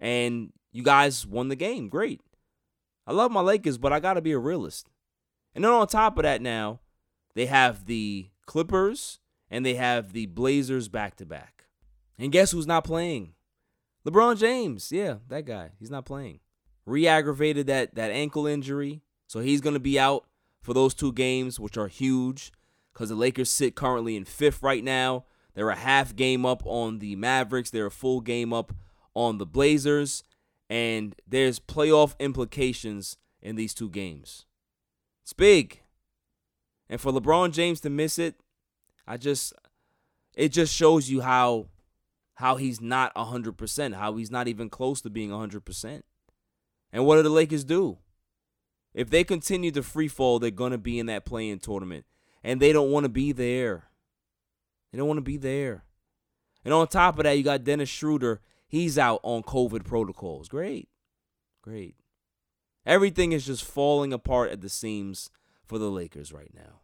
[0.00, 1.90] And you guys won the game.
[1.90, 2.22] Great.
[3.06, 4.88] I love my Lakers, but I got to be a realist.
[5.54, 6.80] And then on top of that, now,
[7.34, 11.66] they have the Clippers and they have the Blazers back to back.
[12.18, 13.34] And guess who's not playing?
[14.06, 14.92] LeBron James.
[14.92, 15.70] Yeah, that guy.
[15.78, 16.40] He's not playing.
[16.84, 20.26] Re-aggravated that that ankle injury, so he's going to be out
[20.62, 22.52] for those two games, which are huge
[22.92, 25.24] because the Lakers sit currently in fifth right now.
[25.54, 27.70] They're a half game up on the Mavericks.
[27.70, 28.72] They're a full game up
[29.14, 30.22] on the Blazers,
[30.70, 34.44] and there's playoff implications in these two games.
[35.24, 35.82] It's big.
[36.88, 38.36] And for LeBron James to miss it,
[39.06, 39.52] I just
[40.36, 41.66] it just shows you how
[42.36, 46.02] how he's not 100%, how he's not even close to being 100%.
[46.92, 47.98] And what do the Lakers do?
[48.94, 52.04] If they continue to free fall, they're going to be in that play-in tournament
[52.42, 53.84] and they don't want to be there.
[54.92, 55.84] They don't want to be there.
[56.64, 58.40] And on top of that, you got Dennis Schroeder.
[58.68, 60.48] He's out on COVID protocols.
[60.48, 60.88] Great.
[61.62, 61.96] Great.
[62.84, 65.30] Everything is just falling apart at the seams
[65.64, 66.80] for the Lakers right now.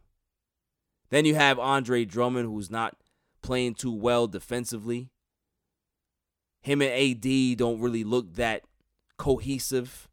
[1.11, 2.97] Then you have Andre Drummond, who's not
[3.43, 5.11] playing too well defensively.
[6.63, 8.63] Him and AD don't really look that
[9.19, 10.09] cohesive.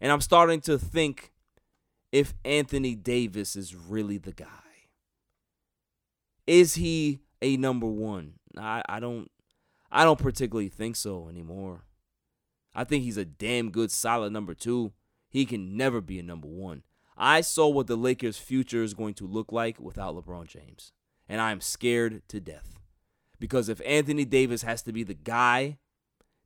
[0.00, 1.32] And I'm starting to think
[2.12, 4.46] if Anthony Davis is really the guy.
[6.46, 8.34] Is he a number one?
[8.56, 9.30] I, I don't
[9.90, 11.84] I don't particularly think so anymore.
[12.74, 14.92] I think he's a damn good solid number two.
[15.30, 16.82] He can never be a number one.
[17.16, 20.92] I saw what the Lakers' future is going to look like without LeBron James.
[21.28, 22.78] And I'm scared to death.
[23.38, 25.78] Because if Anthony Davis has to be the guy,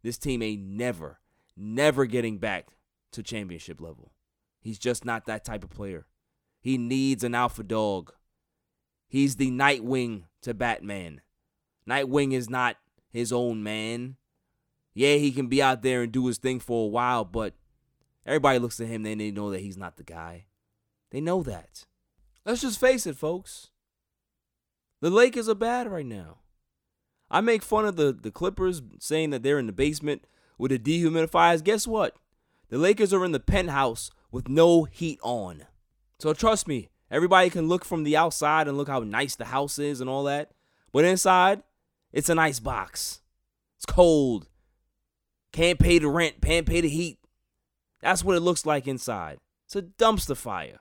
[0.02, 1.20] this team ain't never,
[1.56, 2.70] never getting back
[3.12, 4.12] to championship level.
[4.60, 6.06] He's just not that type of player.
[6.60, 8.12] He needs an alpha dog.
[9.08, 11.20] He's the Nightwing to Batman.
[11.88, 12.76] Nightwing is not
[13.08, 14.16] his own man.
[14.94, 17.54] Yeah, he can be out there and do his thing for a while, but
[18.26, 20.46] everybody looks at him and they know that he's not the guy.
[21.10, 21.86] They know that.
[22.44, 23.70] Let's just face it, folks.
[25.00, 26.39] The Lakers are bad right now.
[27.30, 30.24] I make fun of the, the Clippers saying that they're in the basement
[30.58, 31.62] with the dehumidifiers.
[31.62, 32.16] Guess what?
[32.68, 35.66] The Lakers are in the penthouse with no heat on.
[36.18, 39.78] So trust me, everybody can look from the outside and look how nice the house
[39.78, 40.50] is and all that.
[40.92, 41.62] But inside,
[42.12, 43.20] it's an ice box.
[43.76, 44.48] It's cold.
[45.52, 47.18] Can't pay the rent, can't pay the heat.
[48.00, 49.38] That's what it looks like inside.
[49.66, 50.80] It's a dumpster fire.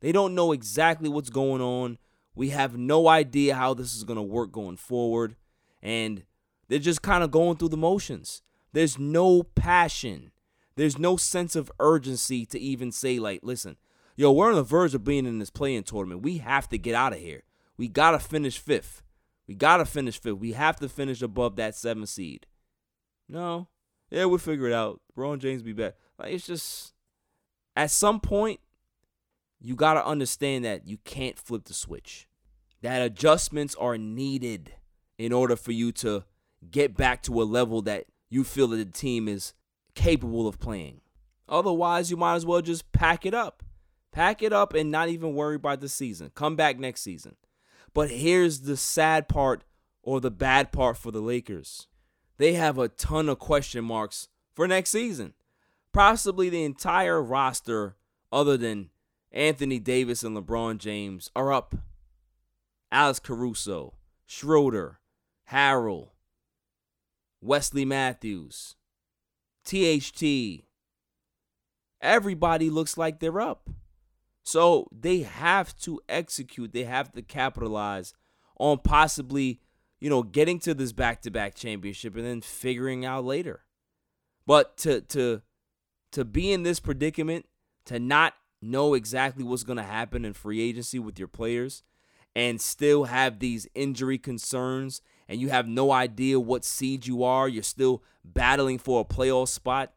[0.00, 1.98] They don't know exactly what's going on.
[2.34, 5.36] We have no idea how this is going to work going forward.
[5.82, 6.24] And
[6.68, 8.42] they're just kind of going through the motions.
[8.72, 10.30] There's no passion.
[10.76, 13.76] There's no sense of urgency to even say, like, listen,
[14.16, 16.22] yo, we're on the verge of being in this play-in tournament.
[16.22, 17.42] We have to get out of here.
[17.76, 19.02] We got to finish fifth.
[19.46, 20.38] We got to finish fifth.
[20.38, 22.46] We have to finish above that seven seed.
[23.28, 23.68] No.
[24.10, 25.00] Yeah, we'll figure it out.
[25.16, 25.94] Ron James be back.
[26.18, 26.94] Like, it's just,
[27.74, 28.60] at some point,
[29.60, 32.28] you got to understand that you can't flip the switch.
[32.82, 34.72] That adjustments are needed
[35.20, 36.24] in order for you to
[36.70, 39.52] get back to a level that you feel that the team is
[39.94, 41.02] capable of playing.
[41.46, 43.62] Otherwise, you might as well just pack it up.
[44.12, 46.30] Pack it up and not even worry about the season.
[46.34, 47.36] Come back next season.
[47.92, 49.62] But here's the sad part
[50.02, 51.86] or the bad part for the Lakers.
[52.38, 55.34] They have a ton of question marks for next season.
[55.92, 57.96] Possibly the entire roster,
[58.32, 58.88] other than
[59.32, 61.74] Anthony Davis and LeBron James, are up.
[62.90, 63.92] Alex Caruso,
[64.24, 64.99] Schroeder,
[65.50, 66.10] Harrell,
[67.40, 68.76] Wesley Matthews,
[69.64, 70.64] THT.
[72.00, 73.68] Everybody looks like they're up.
[74.42, 78.14] So they have to execute, they have to capitalize
[78.58, 79.60] on possibly,
[80.00, 83.64] you know, getting to this back-to-back championship and then figuring out later.
[84.46, 85.42] But to to
[86.12, 87.46] to be in this predicament,
[87.86, 91.82] to not know exactly what's going to happen in free agency with your players
[92.34, 97.48] and still have these injury concerns and you have no idea what seed you are,
[97.48, 99.92] you're still battling for a playoff spot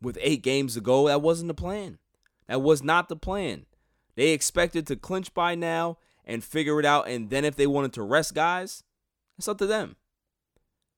[0.00, 1.98] with eight games to go, that wasn't the plan.
[2.46, 3.66] That was not the plan.
[4.16, 7.06] They expected to clinch by now and figure it out.
[7.06, 8.82] And then if they wanted to rest guys,
[9.36, 9.96] it's up to them.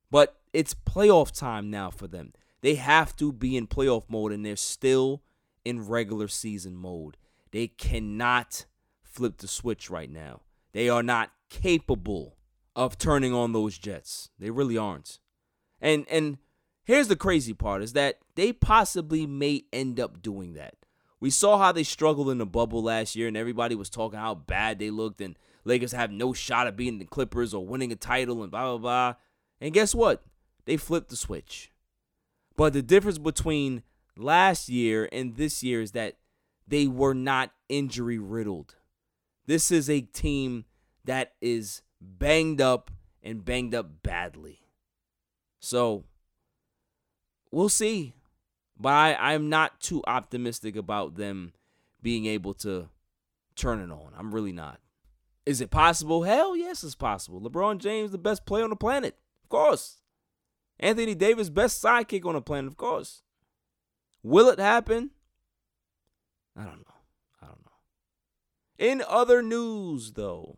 [0.09, 2.33] But it's playoff time now for them.
[2.61, 5.23] They have to be in playoff mode, and they're still
[5.65, 7.17] in regular season mode.
[7.51, 8.67] They cannot
[9.03, 10.43] flip the switch right now.
[10.73, 12.37] They are not capable
[12.77, 14.31] of turning on those Jets.
[14.39, 15.19] They really aren't.
[15.81, 16.39] And and
[16.85, 20.75] here's the crazy part is that they possibly may end up doing that.
[21.21, 24.35] We saw how they struggled in the bubble last year, and everybody was talking how
[24.35, 27.97] bad they looked, and Lakers have no shot at beating the Clippers or winning a
[27.97, 29.15] title, and blah blah blah.
[29.61, 30.23] And guess what?
[30.65, 31.71] They flipped the switch.
[32.57, 33.83] But the difference between
[34.17, 36.17] last year and this year is that
[36.67, 38.77] they were not injury riddled.
[39.47, 40.65] This is a team
[41.05, 42.91] that is banged up
[43.23, 44.61] and banged up badly.
[45.61, 46.05] So
[47.51, 48.15] we'll see.
[48.79, 51.53] But I, I'm not too optimistic about them
[52.03, 52.89] being able to
[53.55, 54.13] turn it on.
[54.17, 54.81] I'm really not.
[55.45, 56.23] Is it possible?
[56.23, 57.41] Hell yes, it's possible.
[57.41, 59.17] LeBron James, the best player on the planet.
[59.45, 59.99] Of course.
[60.79, 63.23] Anthony Davis, best sidekick on the planet, of course.
[64.23, 65.11] Will it happen?
[66.57, 66.95] I don't know.
[67.43, 67.73] I don't know.
[68.79, 70.57] In other news, though,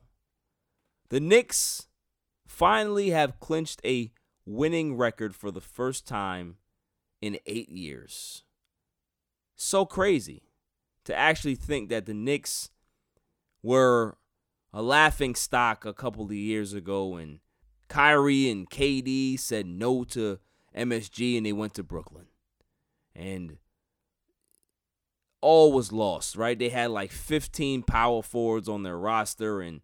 [1.12, 1.88] the Knicks
[2.46, 4.11] finally have clinched a
[4.46, 6.57] winning record for the first time
[7.20, 8.44] in eight years.
[9.55, 10.44] So crazy
[11.05, 12.70] to actually think that the Knicks
[13.62, 14.16] were
[14.72, 17.40] a laughing stock a couple of years ago and
[17.88, 20.38] Kyrie and KD said no to
[20.75, 22.29] MSG and they went to Brooklyn.
[23.14, 23.59] And
[25.42, 26.59] all was lost, right?
[26.59, 29.83] They had like 15 power forwards on their roster and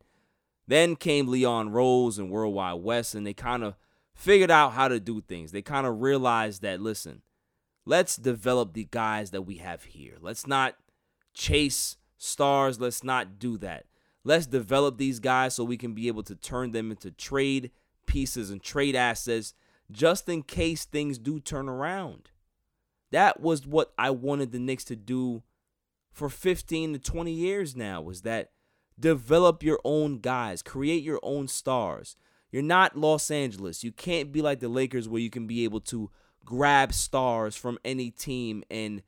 [0.68, 3.74] then came Leon Rose and World Wide Wes, and they kind of
[4.14, 5.50] figured out how to do things.
[5.50, 7.22] They kind of realized that listen,
[7.84, 10.16] let's develop the guys that we have here.
[10.20, 10.76] Let's not
[11.32, 13.86] chase stars, let's not do that.
[14.24, 17.70] Let's develop these guys so we can be able to turn them into trade
[18.06, 19.54] pieces and trade assets
[19.90, 22.30] just in case things do turn around.
[23.10, 25.42] That was what I wanted the Knicks to do
[26.12, 28.50] for 15 to 20 years now was that
[28.98, 32.16] develop your own guys, create your own stars.
[32.50, 33.84] You're not Los Angeles.
[33.84, 36.10] You can't be like the Lakers where you can be able to
[36.44, 39.02] grab stars from any team and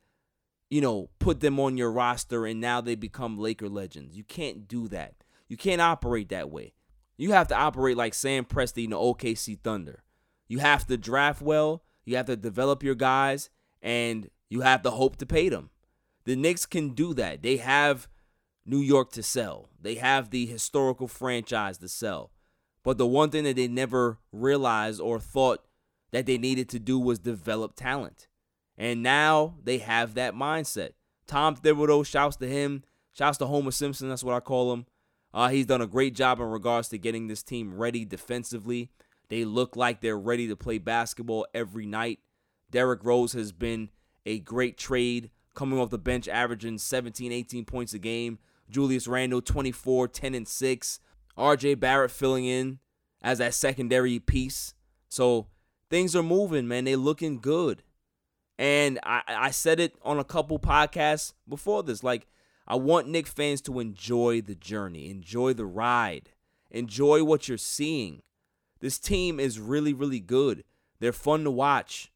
[0.71, 4.15] you know, put them on your roster and now they become Laker legends.
[4.15, 5.15] You can't do that.
[5.49, 6.73] You can't operate that way.
[7.17, 10.01] You have to operate like Sam Presti in the OKC Thunder.
[10.47, 13.49] You have to draft well, you have to develop your guys,
[13.81, 15.71] and you have to hope to pay them.
[16.23, 17.43] The Knicks can do that.
[17.43, 18.07] They have
[18.65, 19.69] New York to sell.
[19.81, 22.31] They have the historical franchise to sell.
[22.83, 25.65] But the one thing that they never realized or thought
[26.11, 28.27] that they needed to do was develop talent.
[28.77, 30.91] And now they have that mindset.
[31.27, 34.85] Tom Thibodeau shouts to him, shouts to Homer Simpson, that's what I call him.
[35.33, 38.89] Uh, he's done a great job in regards to getting this team ready defensively.
[39.29, 42.19] They look like they're ready to play basketball every night.
[42.69, 43.89] Derrick Rose has been
[44.25, 48.39] a great trade, coming off the bench, averaging 17, 18 points a game.
[48.71, 50.99] Julius Randle, 24, 10, and 6.
[51.37, 52.79] RJ Barrett filling in
[53.21, 54.73] as that secondary piece.
[55.09, 55.47] So
[55.89, 56.85] things are moving, man.
[56.85, 57.83] They're looking good.
[58.57, 62.03] And I, I said it on a couple podcasts before this.
[62.03, 62.27] Like,
[62.67, 66.29] I want Knick fans to enjoy the journey, enjoy the ride,
[66.69, 68.21] enjoy what you're seeing.
[68.79, 70.63] This team is really, really good.
[70.99, 72.11] They're fun to watch.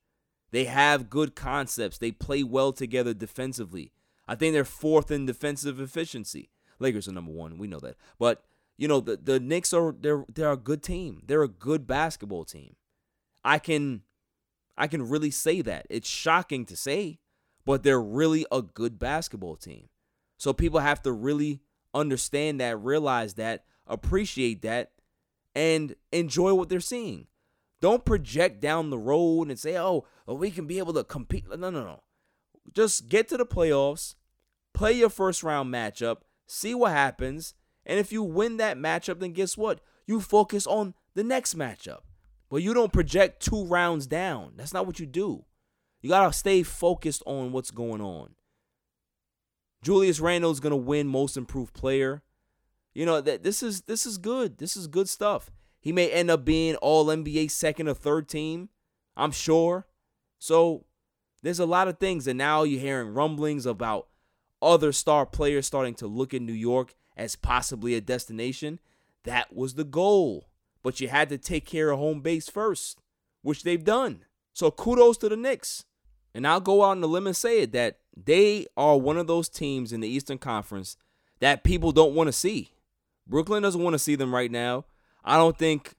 [0.52, 1.98] They have good concepts.
[1.98, 3.92] They play well together defensively.
[4.28, 6.50] I think they're fourth in defensive efficiency.
[6.80, 7.58] Lakers are number one.
[7.58, 7.96] We know that.
[8.20, 8.44] But
[8.78, 11.22] you know the the Knicks are they're they're a good team.
[11.26, 12.76] They're a good basketball team.
[13.44, 14.02] I can
[14.78, 15.88] I can really say that.
[15.90, 17.20] It's shocking to say,
[17.66, 19.90] but they're really a good basketball team.
[20.38, 21.62] So people have to really
[21.94, 24.92] understand that, realize that, appreciate that,
[25.56, 27.28] and enjoy what they're seeing.
[27.82, 31.46] Don't project down the road and say, oh, we can be able to compete.
[31.48, 32.02] No, no, no.
[32.74, 34.16] Just get to the playoffs,
[34.74, 37.54] play your first round matchup, see what happens.
[37.86, 39.80] And if you win that matchup, then guess what?
[40.08, 42.02] You focus on the next matchup.
[42.50, 44.54] But you don't project two rounds down.
[44.56, 45.46] That's not what you do.
[46.02, 48.36] You got to stay focused on what's going on.
[49.82, 52.24] Julius Randle is going to win most improved player.
[52.94, 54.58] You know that this is this is good.
[54.58, 55.52] This is good stuff.
[55.80, 58.70] He may end up being all NBA second or third team.
[59.18, 59.86] I'm sure.
[60.40, 60.86] So
[61.46, 64.08] there's a lot of things and now you're hearing rumblings about
[64.62, 68.80] other star players starting to look at New York as possibly a destination.
[69.26, 70.50] that was the goal.
[70.84, 73.00] But you had to take care of home base first,
[73.42, 74.26] which they've done.
[74.54, 75.86] So kudos to the Knicks.
[76.34, 79.28] And I'll go out on the limb and say it that they are one of
[79.28, 80.98] those teams in the Eastern Conference
[81.40, 82.72] that people don't want to see.
[83.28, 84.86] Brooklyn doesn't want to see them right now.
[85.24, 85.96] I don't think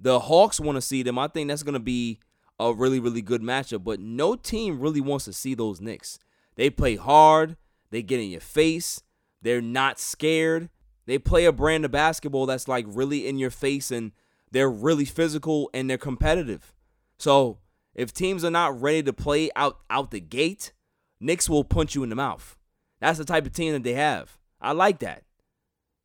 [0.00, 1.18] the Hawks want to see them.
[1.18, 2.18] I think that's going to be
[2.58, 3.84] a really, really good matchup.
[3.84, 6.18] But no team really wants to see those Knicks.
[6.56, 7.56] They play hard,
[7.90, 9.02] they get in your face,
[9.42, 10.70] they're not scared.
[11.06, 14.12] They play a brand of basketball that's like really in your face and
[14.50, 16.72] they're really physical and they're competitive.
[17.18, 17.58] So
[17.94, 20.72] if teams are not ready to play out out the gate,
[21.20, 22.56] Knicks will punch you in the mouth.
[23.00, 24.38] That's the type of team that they have.
[24.60, 25.24] I like that.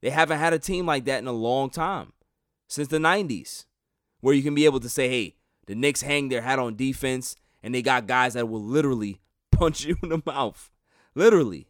[0.02, 2.14] They haven't had a team like that in a long time,
[2.68, 3.66] since the 90s,
[4.22, 5.36] where you can be able to say, hey,
[5.70, 9.86] the Knicks hang their hat on defense and they got guys that will literally punch
[9.86, 10.72] you in the mouth.
[11.13, 11.67] Literally.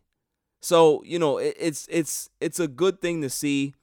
[0.61, 3.73] So, you know, it, it's it's it's a good thing to see.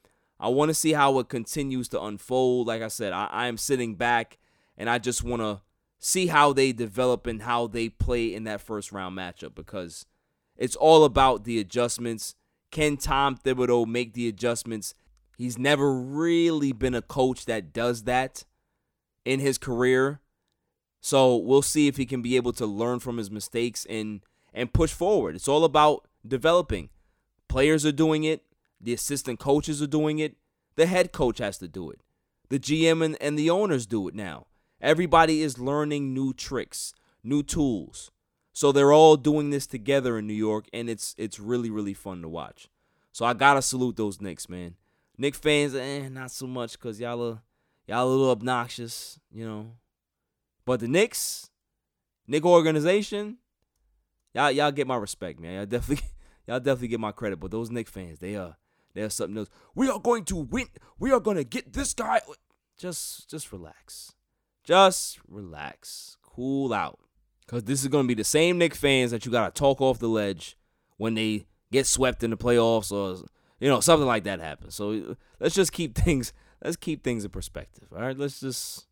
[0.41, 2.67] I want to see how it continues to unfold.
[2.67, 4.39] Like I said, I, I am sitting back
[4.79, 5.61] and I just want to
[5.99, 10.07] see how they develop and how they play in that first round matchup because
[10.57, 12.37] it's all about the adjustments.
[12.71, 14.95] Can Tom Thibodeau make the adjustments?
[15.37, 18.45] He's never really been a coach that does that
[19.27, 20.21] in his career.
[21.03, 24.23] So we'll see if he can be able to learn from his mistakes and
[24.55, 25.35] and push forward.
[25.35, 26.89] It's all about developing.
[27.49, 28.45] Players are doing it,
[28.81, 30.37] the assistant coaches are doing it,
[30.77, 32.01] the head coach has to do it.
[32.49, 34.47] The GM and, and the owners do it now.
[34.81, 38.11] Everybody is learning new tricks, new tools.
[38.53, 42.23] So they're all doing this together in New York, and it's it's really, really fun
[42.23, 42.69] to watch.
[43.13, 44.77] So I gotta salute those Knicks, man.
[45.19, 47.43] Knick fans, eh, not so much because y'all are
[47.87, 49.73] y'all a little obnoxious, you know.
[50.65, 51.51] But the Knicks,
[52.27, 53.39] Knick organization,
[54.35, 55.55] y'all y'all get my respect, man.
[55.55, 56.07] Y'all definitely
[56.47, 57.41] y'all definitely get my credit.
[57.41, 58.57] But those Knick fans, they are
[58.95, 59.51] they are something else.
[59.75, 60.67] We are going to win.
[60.99, 62.21] We are gonna get this guy.
[62.77, 64.13] Just just relax.
[64.65, 66.17] Just relax.
[66.23, 66.99] Cool out.
[67.47, 70.09] Cause this is gonna be the same Knick fans that you gotta talk off the
[70.09, 70.57] ledge
[70.97, 73.25] when they get swept in the playoffs or
[73.61, 74.75] you know something like that happens.
[74.75, 76.33] So let's just keep things
[76.65, 77.89] let's keep things in perspective.
[77.93, 78.87] All right, let's just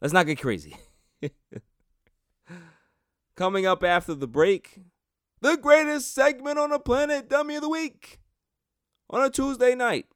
[0.00, 0.76] let's not get crazy.
[3.36, 4.80] Coming up after the break,
[5.40, 8.20] the greatest segment on the planet, Dummy of the Week,
[9.10, 10.06] on a Tuesday night.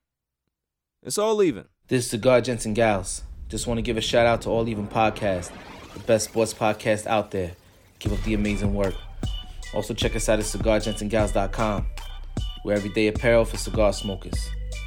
[1.02, 1.66] It's all even.
[1.88, 3.22] This is Cigar Gents and Gals.
[3.48, 5.50] Just want to give a shout out to All Even Podcast,
[5.92, 7.52] the best sports podcast out there.
[7.98, 8.94] Keep up the amazing work.
[9.74, 11.86] Also, check us out at cigargentsandgals.com.
[12.62, 14.34] We're everyday apparel for cigar smokers.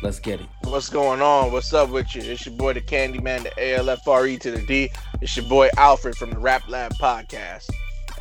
[0.04, 0.46] Let's get it.
[0.66, 1.52] What's going on?
[1.52, 2.22] What's up with you?
[2.22, 4.92] It's your boy, the Candyman, the ALFRE to the D.
[5.22, 7.68] It's your boy, Alfred from the Rap Lab Podcast.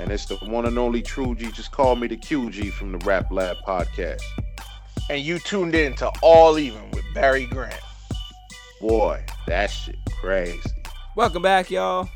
[0.01, 1.53] And it's the one and only True G.
[1.53, 4.23] Just call me the QG from the Rap Lab Podcast.
[5.11, 7.75] And you tuned in to All Even with Barry Grant.
[8.81, 10.61] Boy, that shit crazy.
[11.15, 12.09] Welcome back, y'all.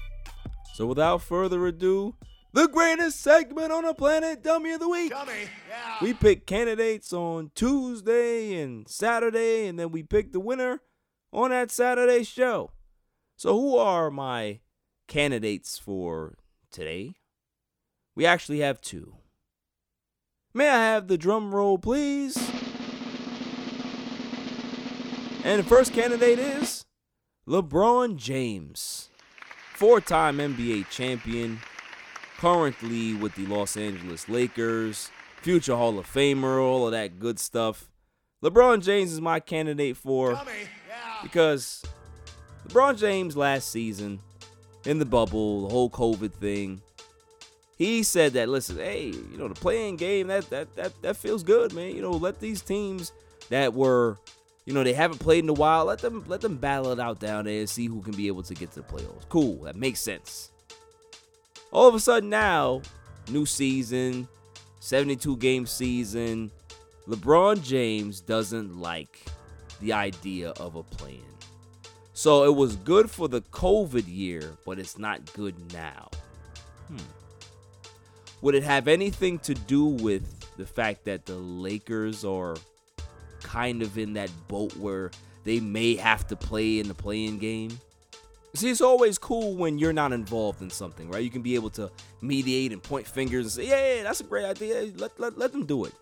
[0.73, 2.15] So, without further ado,
[2.57, 5.11] the greatest segment on the planet, Dummy of the Week.
[5.11, 5.33] Dummy,
[5.69, 5.97] yeah.
[6.01, 10.81] We pick candidates on Tuesday and Saturday, and then we pick the winner
[11.35, 12.71] on that Saturday show.
[13.37, 14.61] So, who are my
[15.07, 16.39] candidates for
[16.71, 17.17] today?
[18.15, 19.17] We actually have two.
[20.55, 22.39] May I have the drum roll, please?
[25.45, 26.87] And the first candidate is
[27.47, 29.11] LeBron James,
[29.75, 31.61] four time NBA champion,
[32.39, 35.11] currently with the Los Angeles Lakers,
[35.43, 37.89] future Hall of Famer, all of that good stuff.
[38.43, 41.19] LeBron James is my candidate for yeah.
[41.23, 41.83] because
[42.69, 44.21] LeBron James last season
[44.85, 46.81] in the bubble, the whole COVID thing,
[47.77, 51.43] he said that listen, hey, you know, the play-in game that that that that feels
[51.43, 51.95] good, man.
[51.95, 53.13] You know, let these teams
[53.49, 54.19] that were
[54.67, 55.85] you know, they haven't played in a while.
[55.85, 58.43] Let them let them battle it out down there and see who can be able
[58.43, 59.29] to get to the playoffs.
[59.29, 60.51] Cool, that makes sense.
[61.77, 62.81] All of a sudden now,
[63.29, 64.29] new season,
[64.81, 66.51] 72 game season,
[67.07, 69.27] LeBron James doesn't like
[69.83, 71.21] the idea of a plan.
[72.15, 76.09] So it was good for the COVID year, but it's not good now.
[76.89, 76.97] Hmm.
[78.41, 82.57] Would it have anything to do with the fact that the Lakers are
[83.43, 85.11] kind of in that boat where
[85.45, 87.79] they may have to play in the play-in game?
[88.57, 91.23] See, it's always cool when you're not involved in something, right?
[91.23, 91.91] You can be able to
[92.23, 94.91] mediate and point fingers and say, yeah, yeah that's a great idea.
[94.97, 95.93] Let, let, let them do it.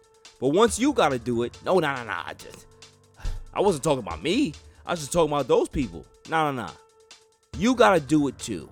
[0.41, 2.13] But once you got to do it, no, no, no, no.
[2.13, 2.67] I, just,
[3.53, 4.55] I wasn't talking about me.
[4.87, 6.07] I was just talking about those people.
[6.29, 6.71] No, no, no.
[7.59, 8.69] You got to do it too.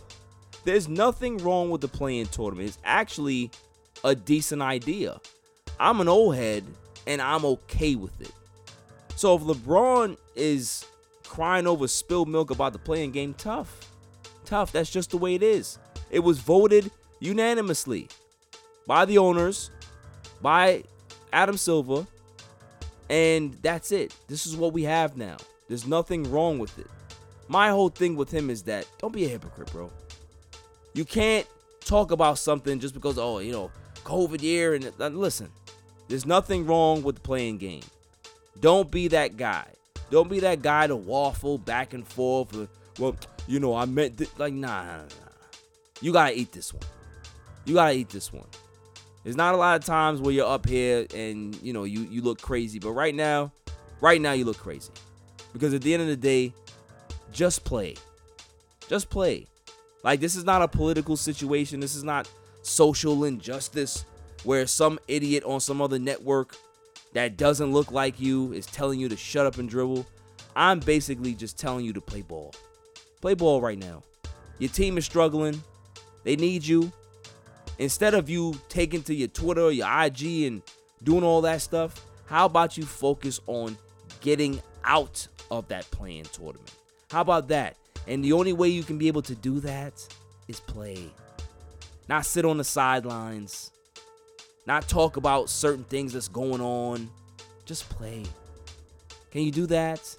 [0.64, 2.68] There's nothing wrong with the play-in tournament.
[2.68, 3.50] It's actually
[4.04, 5.20] a decent idea.
[5.80, 6.64] I'm an old head
[7.08, 8.32] and I'm okay with it.
[9.16, 10.86] So if LeBron is
[11.32, 13.90] crying over spilled milk about the play-in game, tough.
[14.44, 14.70] Tough.
[14.70, 15.78] That's just the way it is.
[16.10, 18.08] It was voted unanimously
[18.86, 19.70] by the owners,
[20.42, 20.84] by
[21.32, 22.06] Adam Silver,
[23.08, 24.14] and that's it.
[24.28, 25.38] This is what we have now.
[25.68, 26.90] There's nothing wrong with it.
[27.48, 29.90] My whole thing with him is that don't be a hypocrite, bro.
[30.92, 31.46] You can't
[31.80, 33.70] talk about something just because, oh, you know,
[34.04, 34.74] COVID year.
[34.74, 35.48] And uh, listen,
[36.08, 37.84] there's nothing wrong with the play-in game.
[38.60, 39.64] Don't be that guy.
[40.12, 42.54] Don't be that guy to waffle back and forth.
[42.54, 43.16] Or, well,
[43.48, 44.28] you know, I meant th-.
[44.36, 45.04] like, nah, nah, nah.
[46.02, 46.82] You gotta eat this one.
[47.64, 48.46] You gotta eat this one.
[49.24, 52.20] There's not a lot of times where you're up here and you know you you
[52.20, 53.52] look crazy, but right now,
[54.02, 54.92] right now you look crazy.
[55.54, 56.52] Because at the end of the day,
[57.32, 57.94] just play.
[58.88, 59.46] Just play.
[60.04, 61.80] Like this is not a political situation.
[61.80, 62.28] This is not
[62.60, 64.04] social injustice
[64.44, 66.54] where some idiot on some other network
[67.12, 70.06] that doesn't look like you is telling you to shut up and dribble.
[70.56, 72.54] I'm basically just telling you to play ball.
[73.20, 74.02] Play ball right now.
[74.58, 75.62] Your team is struggling.
[76.24, 76.92] They need you.
[77.78, 80.62] Instead of you taking to your Twitter, your IG, and
[81.02, 83.76] doing all that stuff, how about you focus on
[84.20, 86.72] getting out of that play-in tournament?
[87.10, 87.76] How about that?
[88.06, 89.94] And the only way you can be able to do that
[90.48, 91.10] is play.
[92.08, 93.70] Not sit on the sidelines.
[94.66, 97.10] Not talk about certain things that's going on.
[97.64, 98.24] Just play.
[99.30, 100.16] Can you do that?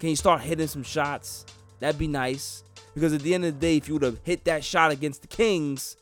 [0.00, 1.46] Can you start hitting some shots?
[1.80, 2.64] That'd be nice.
[2.94, 5.22] Because at the end of the day, if you would have hit that shot against
[5.22, 5.96] the Kings,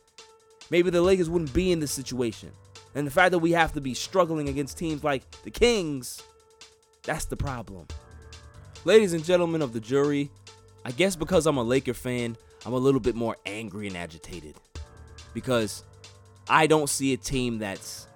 [0.69, 2.51] maybe the Lakers wouldn't be in this situation.
[2.95, 6.21] And the fact that we have to be struggling against teams like the Kings,
[7.03, 7.87] that's the problem.
[8.85, 10.29] Ladies and gentlemen of the jury,
[10.85, 14.55] I guess because I'm a Laker fan, I'm a little bit more angry and agitated.
[15.33, 15.83] Because
[16.47, 18.07] I don't see a team that's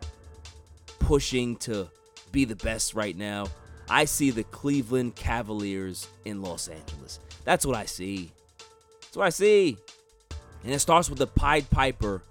[0.99, 1.89] pushing to
[2.31, 3.47] be the best right now.
[3.89, 7.19] I see the Cleveland Cavaliers in Los Angeles.
[7.45, 8.31] That's what I see.
[9.01, 9.77] That's what I see.
[10.63, 12.21] And it starts with the Pied Piper,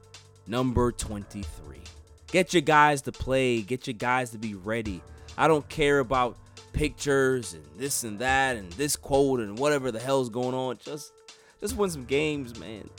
[0.46, 1.78] number 23.
[2.26, 5.00] Get your guys to play, get your guys to be ready.
[5.38, 6.36] I don't care about
[6.74, 10.78] pictures and this and that and this quote and whatever the hell's going on.
[10.84, 11.12] Just
[11.60, 12.90] just win some games, man.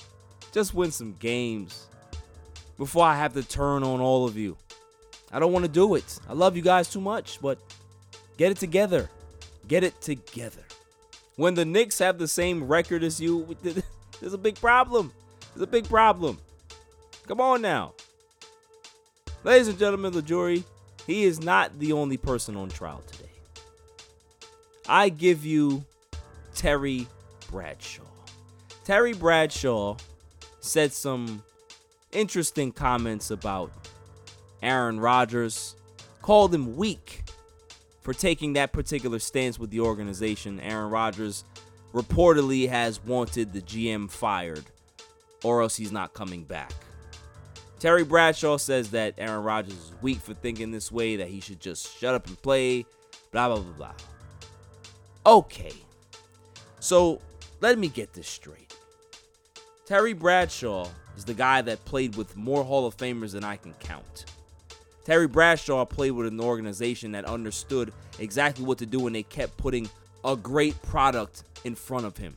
[0.52, 1.88] Just win some games
[2.78, 4.58] before I have to turn on all of you.
[5.32, 6.20] I don't want to do it.
[6.30, 7.60] I love you guys too much, but
[8.38, 9.10] get it together.
[9.68, 10.64] Get it together.
[11.36, 13.56] When the Knicks have the same record as you,
[14.20, 15.12] there's a big problem.
[15.54, 16.40] There's a big problem.
[17.28, 17.94] Come on now.
[19.44, 20.64] Ladies and gentlemen of the jury,
[21.06, 23.30] he is not the only person on trial today.
[24.88, 25.84] I give you
[26.56, 27.08] Terry
[27.52, 28.04] Bradshaw.
[28.84, 29.98] Terry Bradshaw
[30.62, 31.44] said some
[32.12, 33.72] interesting comments about
[34.62, 35.76] Aaron Rodgers,
[36.22, 37.24] called him weak
[38.02, 40.60] for taking that particular stance with the organization.
[40.60, 41.44] Aaron Rodgers
[41.94, 44.66] reportedly has wanted the GM fired,
[45.44, 46.72] or else he's not coming back.
[47.80, 51.60] Terry Bradshaw says that Aaron Rodgers is weak for thinking this way, that he should
[51.60, 52.86] just shut up and play,
[53.32, 53.94] blah, blah, blah, blah.
[55.26, 55.74] Okay,
[56.80, 57.22] so
[57.62, 58.76] let me get this straight.
[59.88, 60.86] Terry Bradshaw
[61.16, 64.26] is the guy that played with more Hall of Famers than I can count.
[65.06, 69.56] Terry Bradshaw played with an organization that understood exactly what to do and they kept
[69.56, 69.90] putting
[70.26, 72.36] a great product in front of him.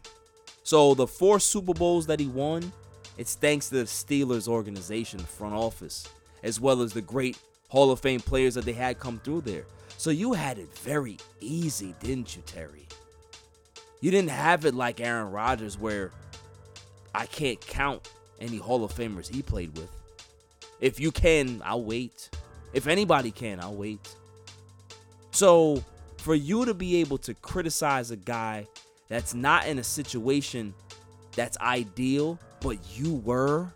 [0.62, 2.72] So the four Super Bowls that he won,
[3.18, 6.06] it's thanks to the Steelers organization, front office,
[6.44, 7.36] as well as the great
[7.66, 9.64] Hall of Fame players that they had come through there.
[9.96, 12.86] So you had it very easy, didn't you, Terry?
[14.00, 16.12] You didn't have it like Aaron Rodgers where
[17.14, 19.90] I can't count any Hall of Famers he played with.
[20.80, 22.30] If you can, I'll wait.
[22.72, 24.14] If anybody can, I'll wait.
[25.30, 25.84] So,
[26.18, 28.66] for you to be able to criticize a guy
[29.08, 30.74] that's not in a situation
[31.34, 33.72] that's ideal, but you were,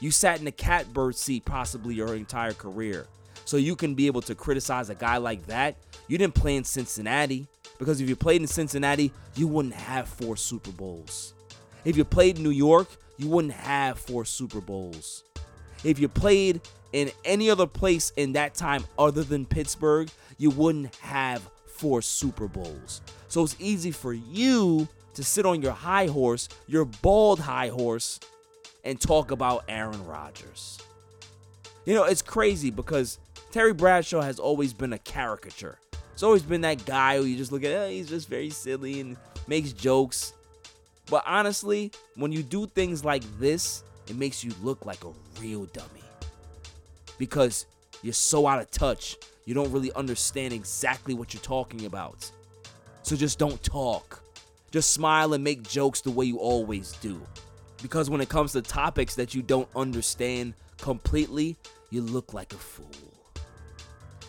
[0.00, 3.06] you sat in the catbird seat possibly your entire career.
[3.44, 5.76] So you can be able to criticize a guy like that.
[6.08, 7.46] You didn't play in Cincinnati
[7.78, 11.34] because if you played in Cincinnati, you wouldn't have four Super Bowls.
[11.84, 15.24] If you played in New York, you wouldn't have four Super Bowls.
[15.84, 16.60] If you played
[16.92, 22.48] in any other place in that time other than Pittsburgh, you wouldn't have four Super
[22.48, 23.00] Bowls.
[23.28, 28.20] So it's easy for you to sit on your high horse, your bald high horse,
[28.84, 30.78] and talk about Aaron Rodgers.
[31.84, 33.18] You know, it's crazy because
[33.50, 35.78] Terry Bradshaw has always been a caricature.
[36.12, 39.00] It's always been that guy who you just look at, oh, he's just very silly
[39.00, 39.16] and
[39.46, 40.34] makes jokes.
[41.10, 45.66] But honestly, when you do things like this, it makes you look like a real
[45.66, 46.04] dummy.
[47.18, 47.66] Because
[48.02, 52.30] you're so out of touch, you don't really understand exactly what you're talking about.
[53.02, 54.22] So just don't talk.
[54.70, 57.20] Just smile and make jokes the way you always do.
[57.82, 61.56] Because when it comes to topics that you don't understand completely,
[61.90, 62.86] you look like a fool.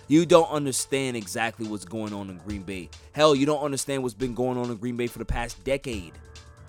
[0.07, 2.89] You don't understand exactly what's going on in Green Bay.
[3.13, 6.13] Hell, you don't understand what's been going on in Green Bay for the past decade.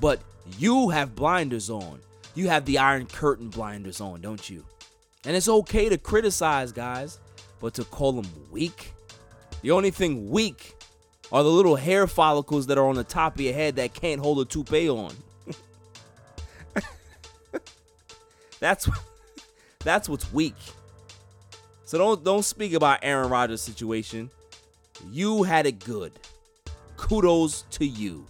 [0.02, 0.20] But
[0.58, 2.00] you have blinders on.
[2.34, 4.64] You have the Iron Curtain blinders on, don't you?
[5.24, 7.20] And it's okay to criticize guys,
[7.60, 8.94] but to call them weak?
[9.62, 10.74] The only thing weak
[11.30, 14.20] are the little hair follicles that are on the top of your head that can't
[14.20, 15.14] hold a toupee on.
[18.58, 18.88] that's
[19.84, 20.56] that's what's weak.
[21.84, 24.30] So don't don't speak about Aaron Rodgers' situation.
[25.12, 26.10] You had it good.
[26.96, 28.26] Kudos to you.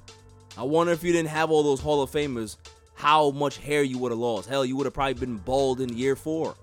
[0.56, 2.56] I wonder if you didn't have all those Hall of Famers,
[2.94, 4.48] how much hair you would have lost.
[4.48, 6.54] Hell, you would have probably been bald in year four.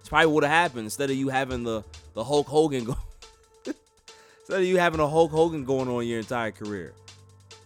[0.00, 1.82] It's probably would have happened instead of you having the
[2.14, 2.96] the Hulk Hogan go.
[4.40, 6.92] instead of you having a Hulk Hogan going on your entire career.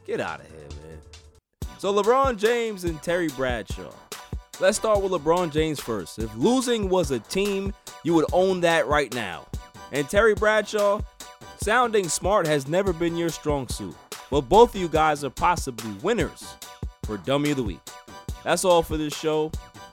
[0.07, 0.99] Get out of here, man.
[1.79, 3.93] So LeBron James and Terry Bradshaw.
[4.61, 6.19] Let's start with LeBron James first.
[6.19, 7.73] If losing was a team,
[8.03, 9.47] you would own that right now.
[9.93, 11.01] And Terry Bradshaw,
[11.63, 13.95] sounding smart has never been your strong suit.
[14.31, 16.57] But both of you guys are possibly winners
[17.05, 17.81] for Dummy of the Week.
[18.45, 19.51] That's all for this show.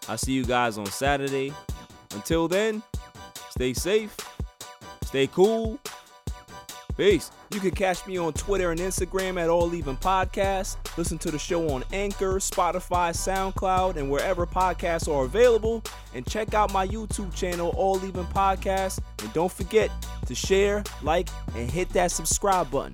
[0.07, 1.53] I'll see you guys on Saturday.
[2.13, 2.83] Until then,
[3.49, 4.15] stay safe,
[5.03, 5.79] stay cool.
[6.97, 7.29] Peace.
[7.51, 10.77] You can catch me on Twitter and Instagram at All Even Podcast.
[10.97, 15.83] Listen to the show on Anchor, Spotify, SoundCloud, and wherever podcasts are available.
[16.13, 18.99] And check out my YouTube channel, All Even Podcast.
[19.21, 19.91] And don't forget
[20.27, 22.93] to share, like, and hit that subscribe button.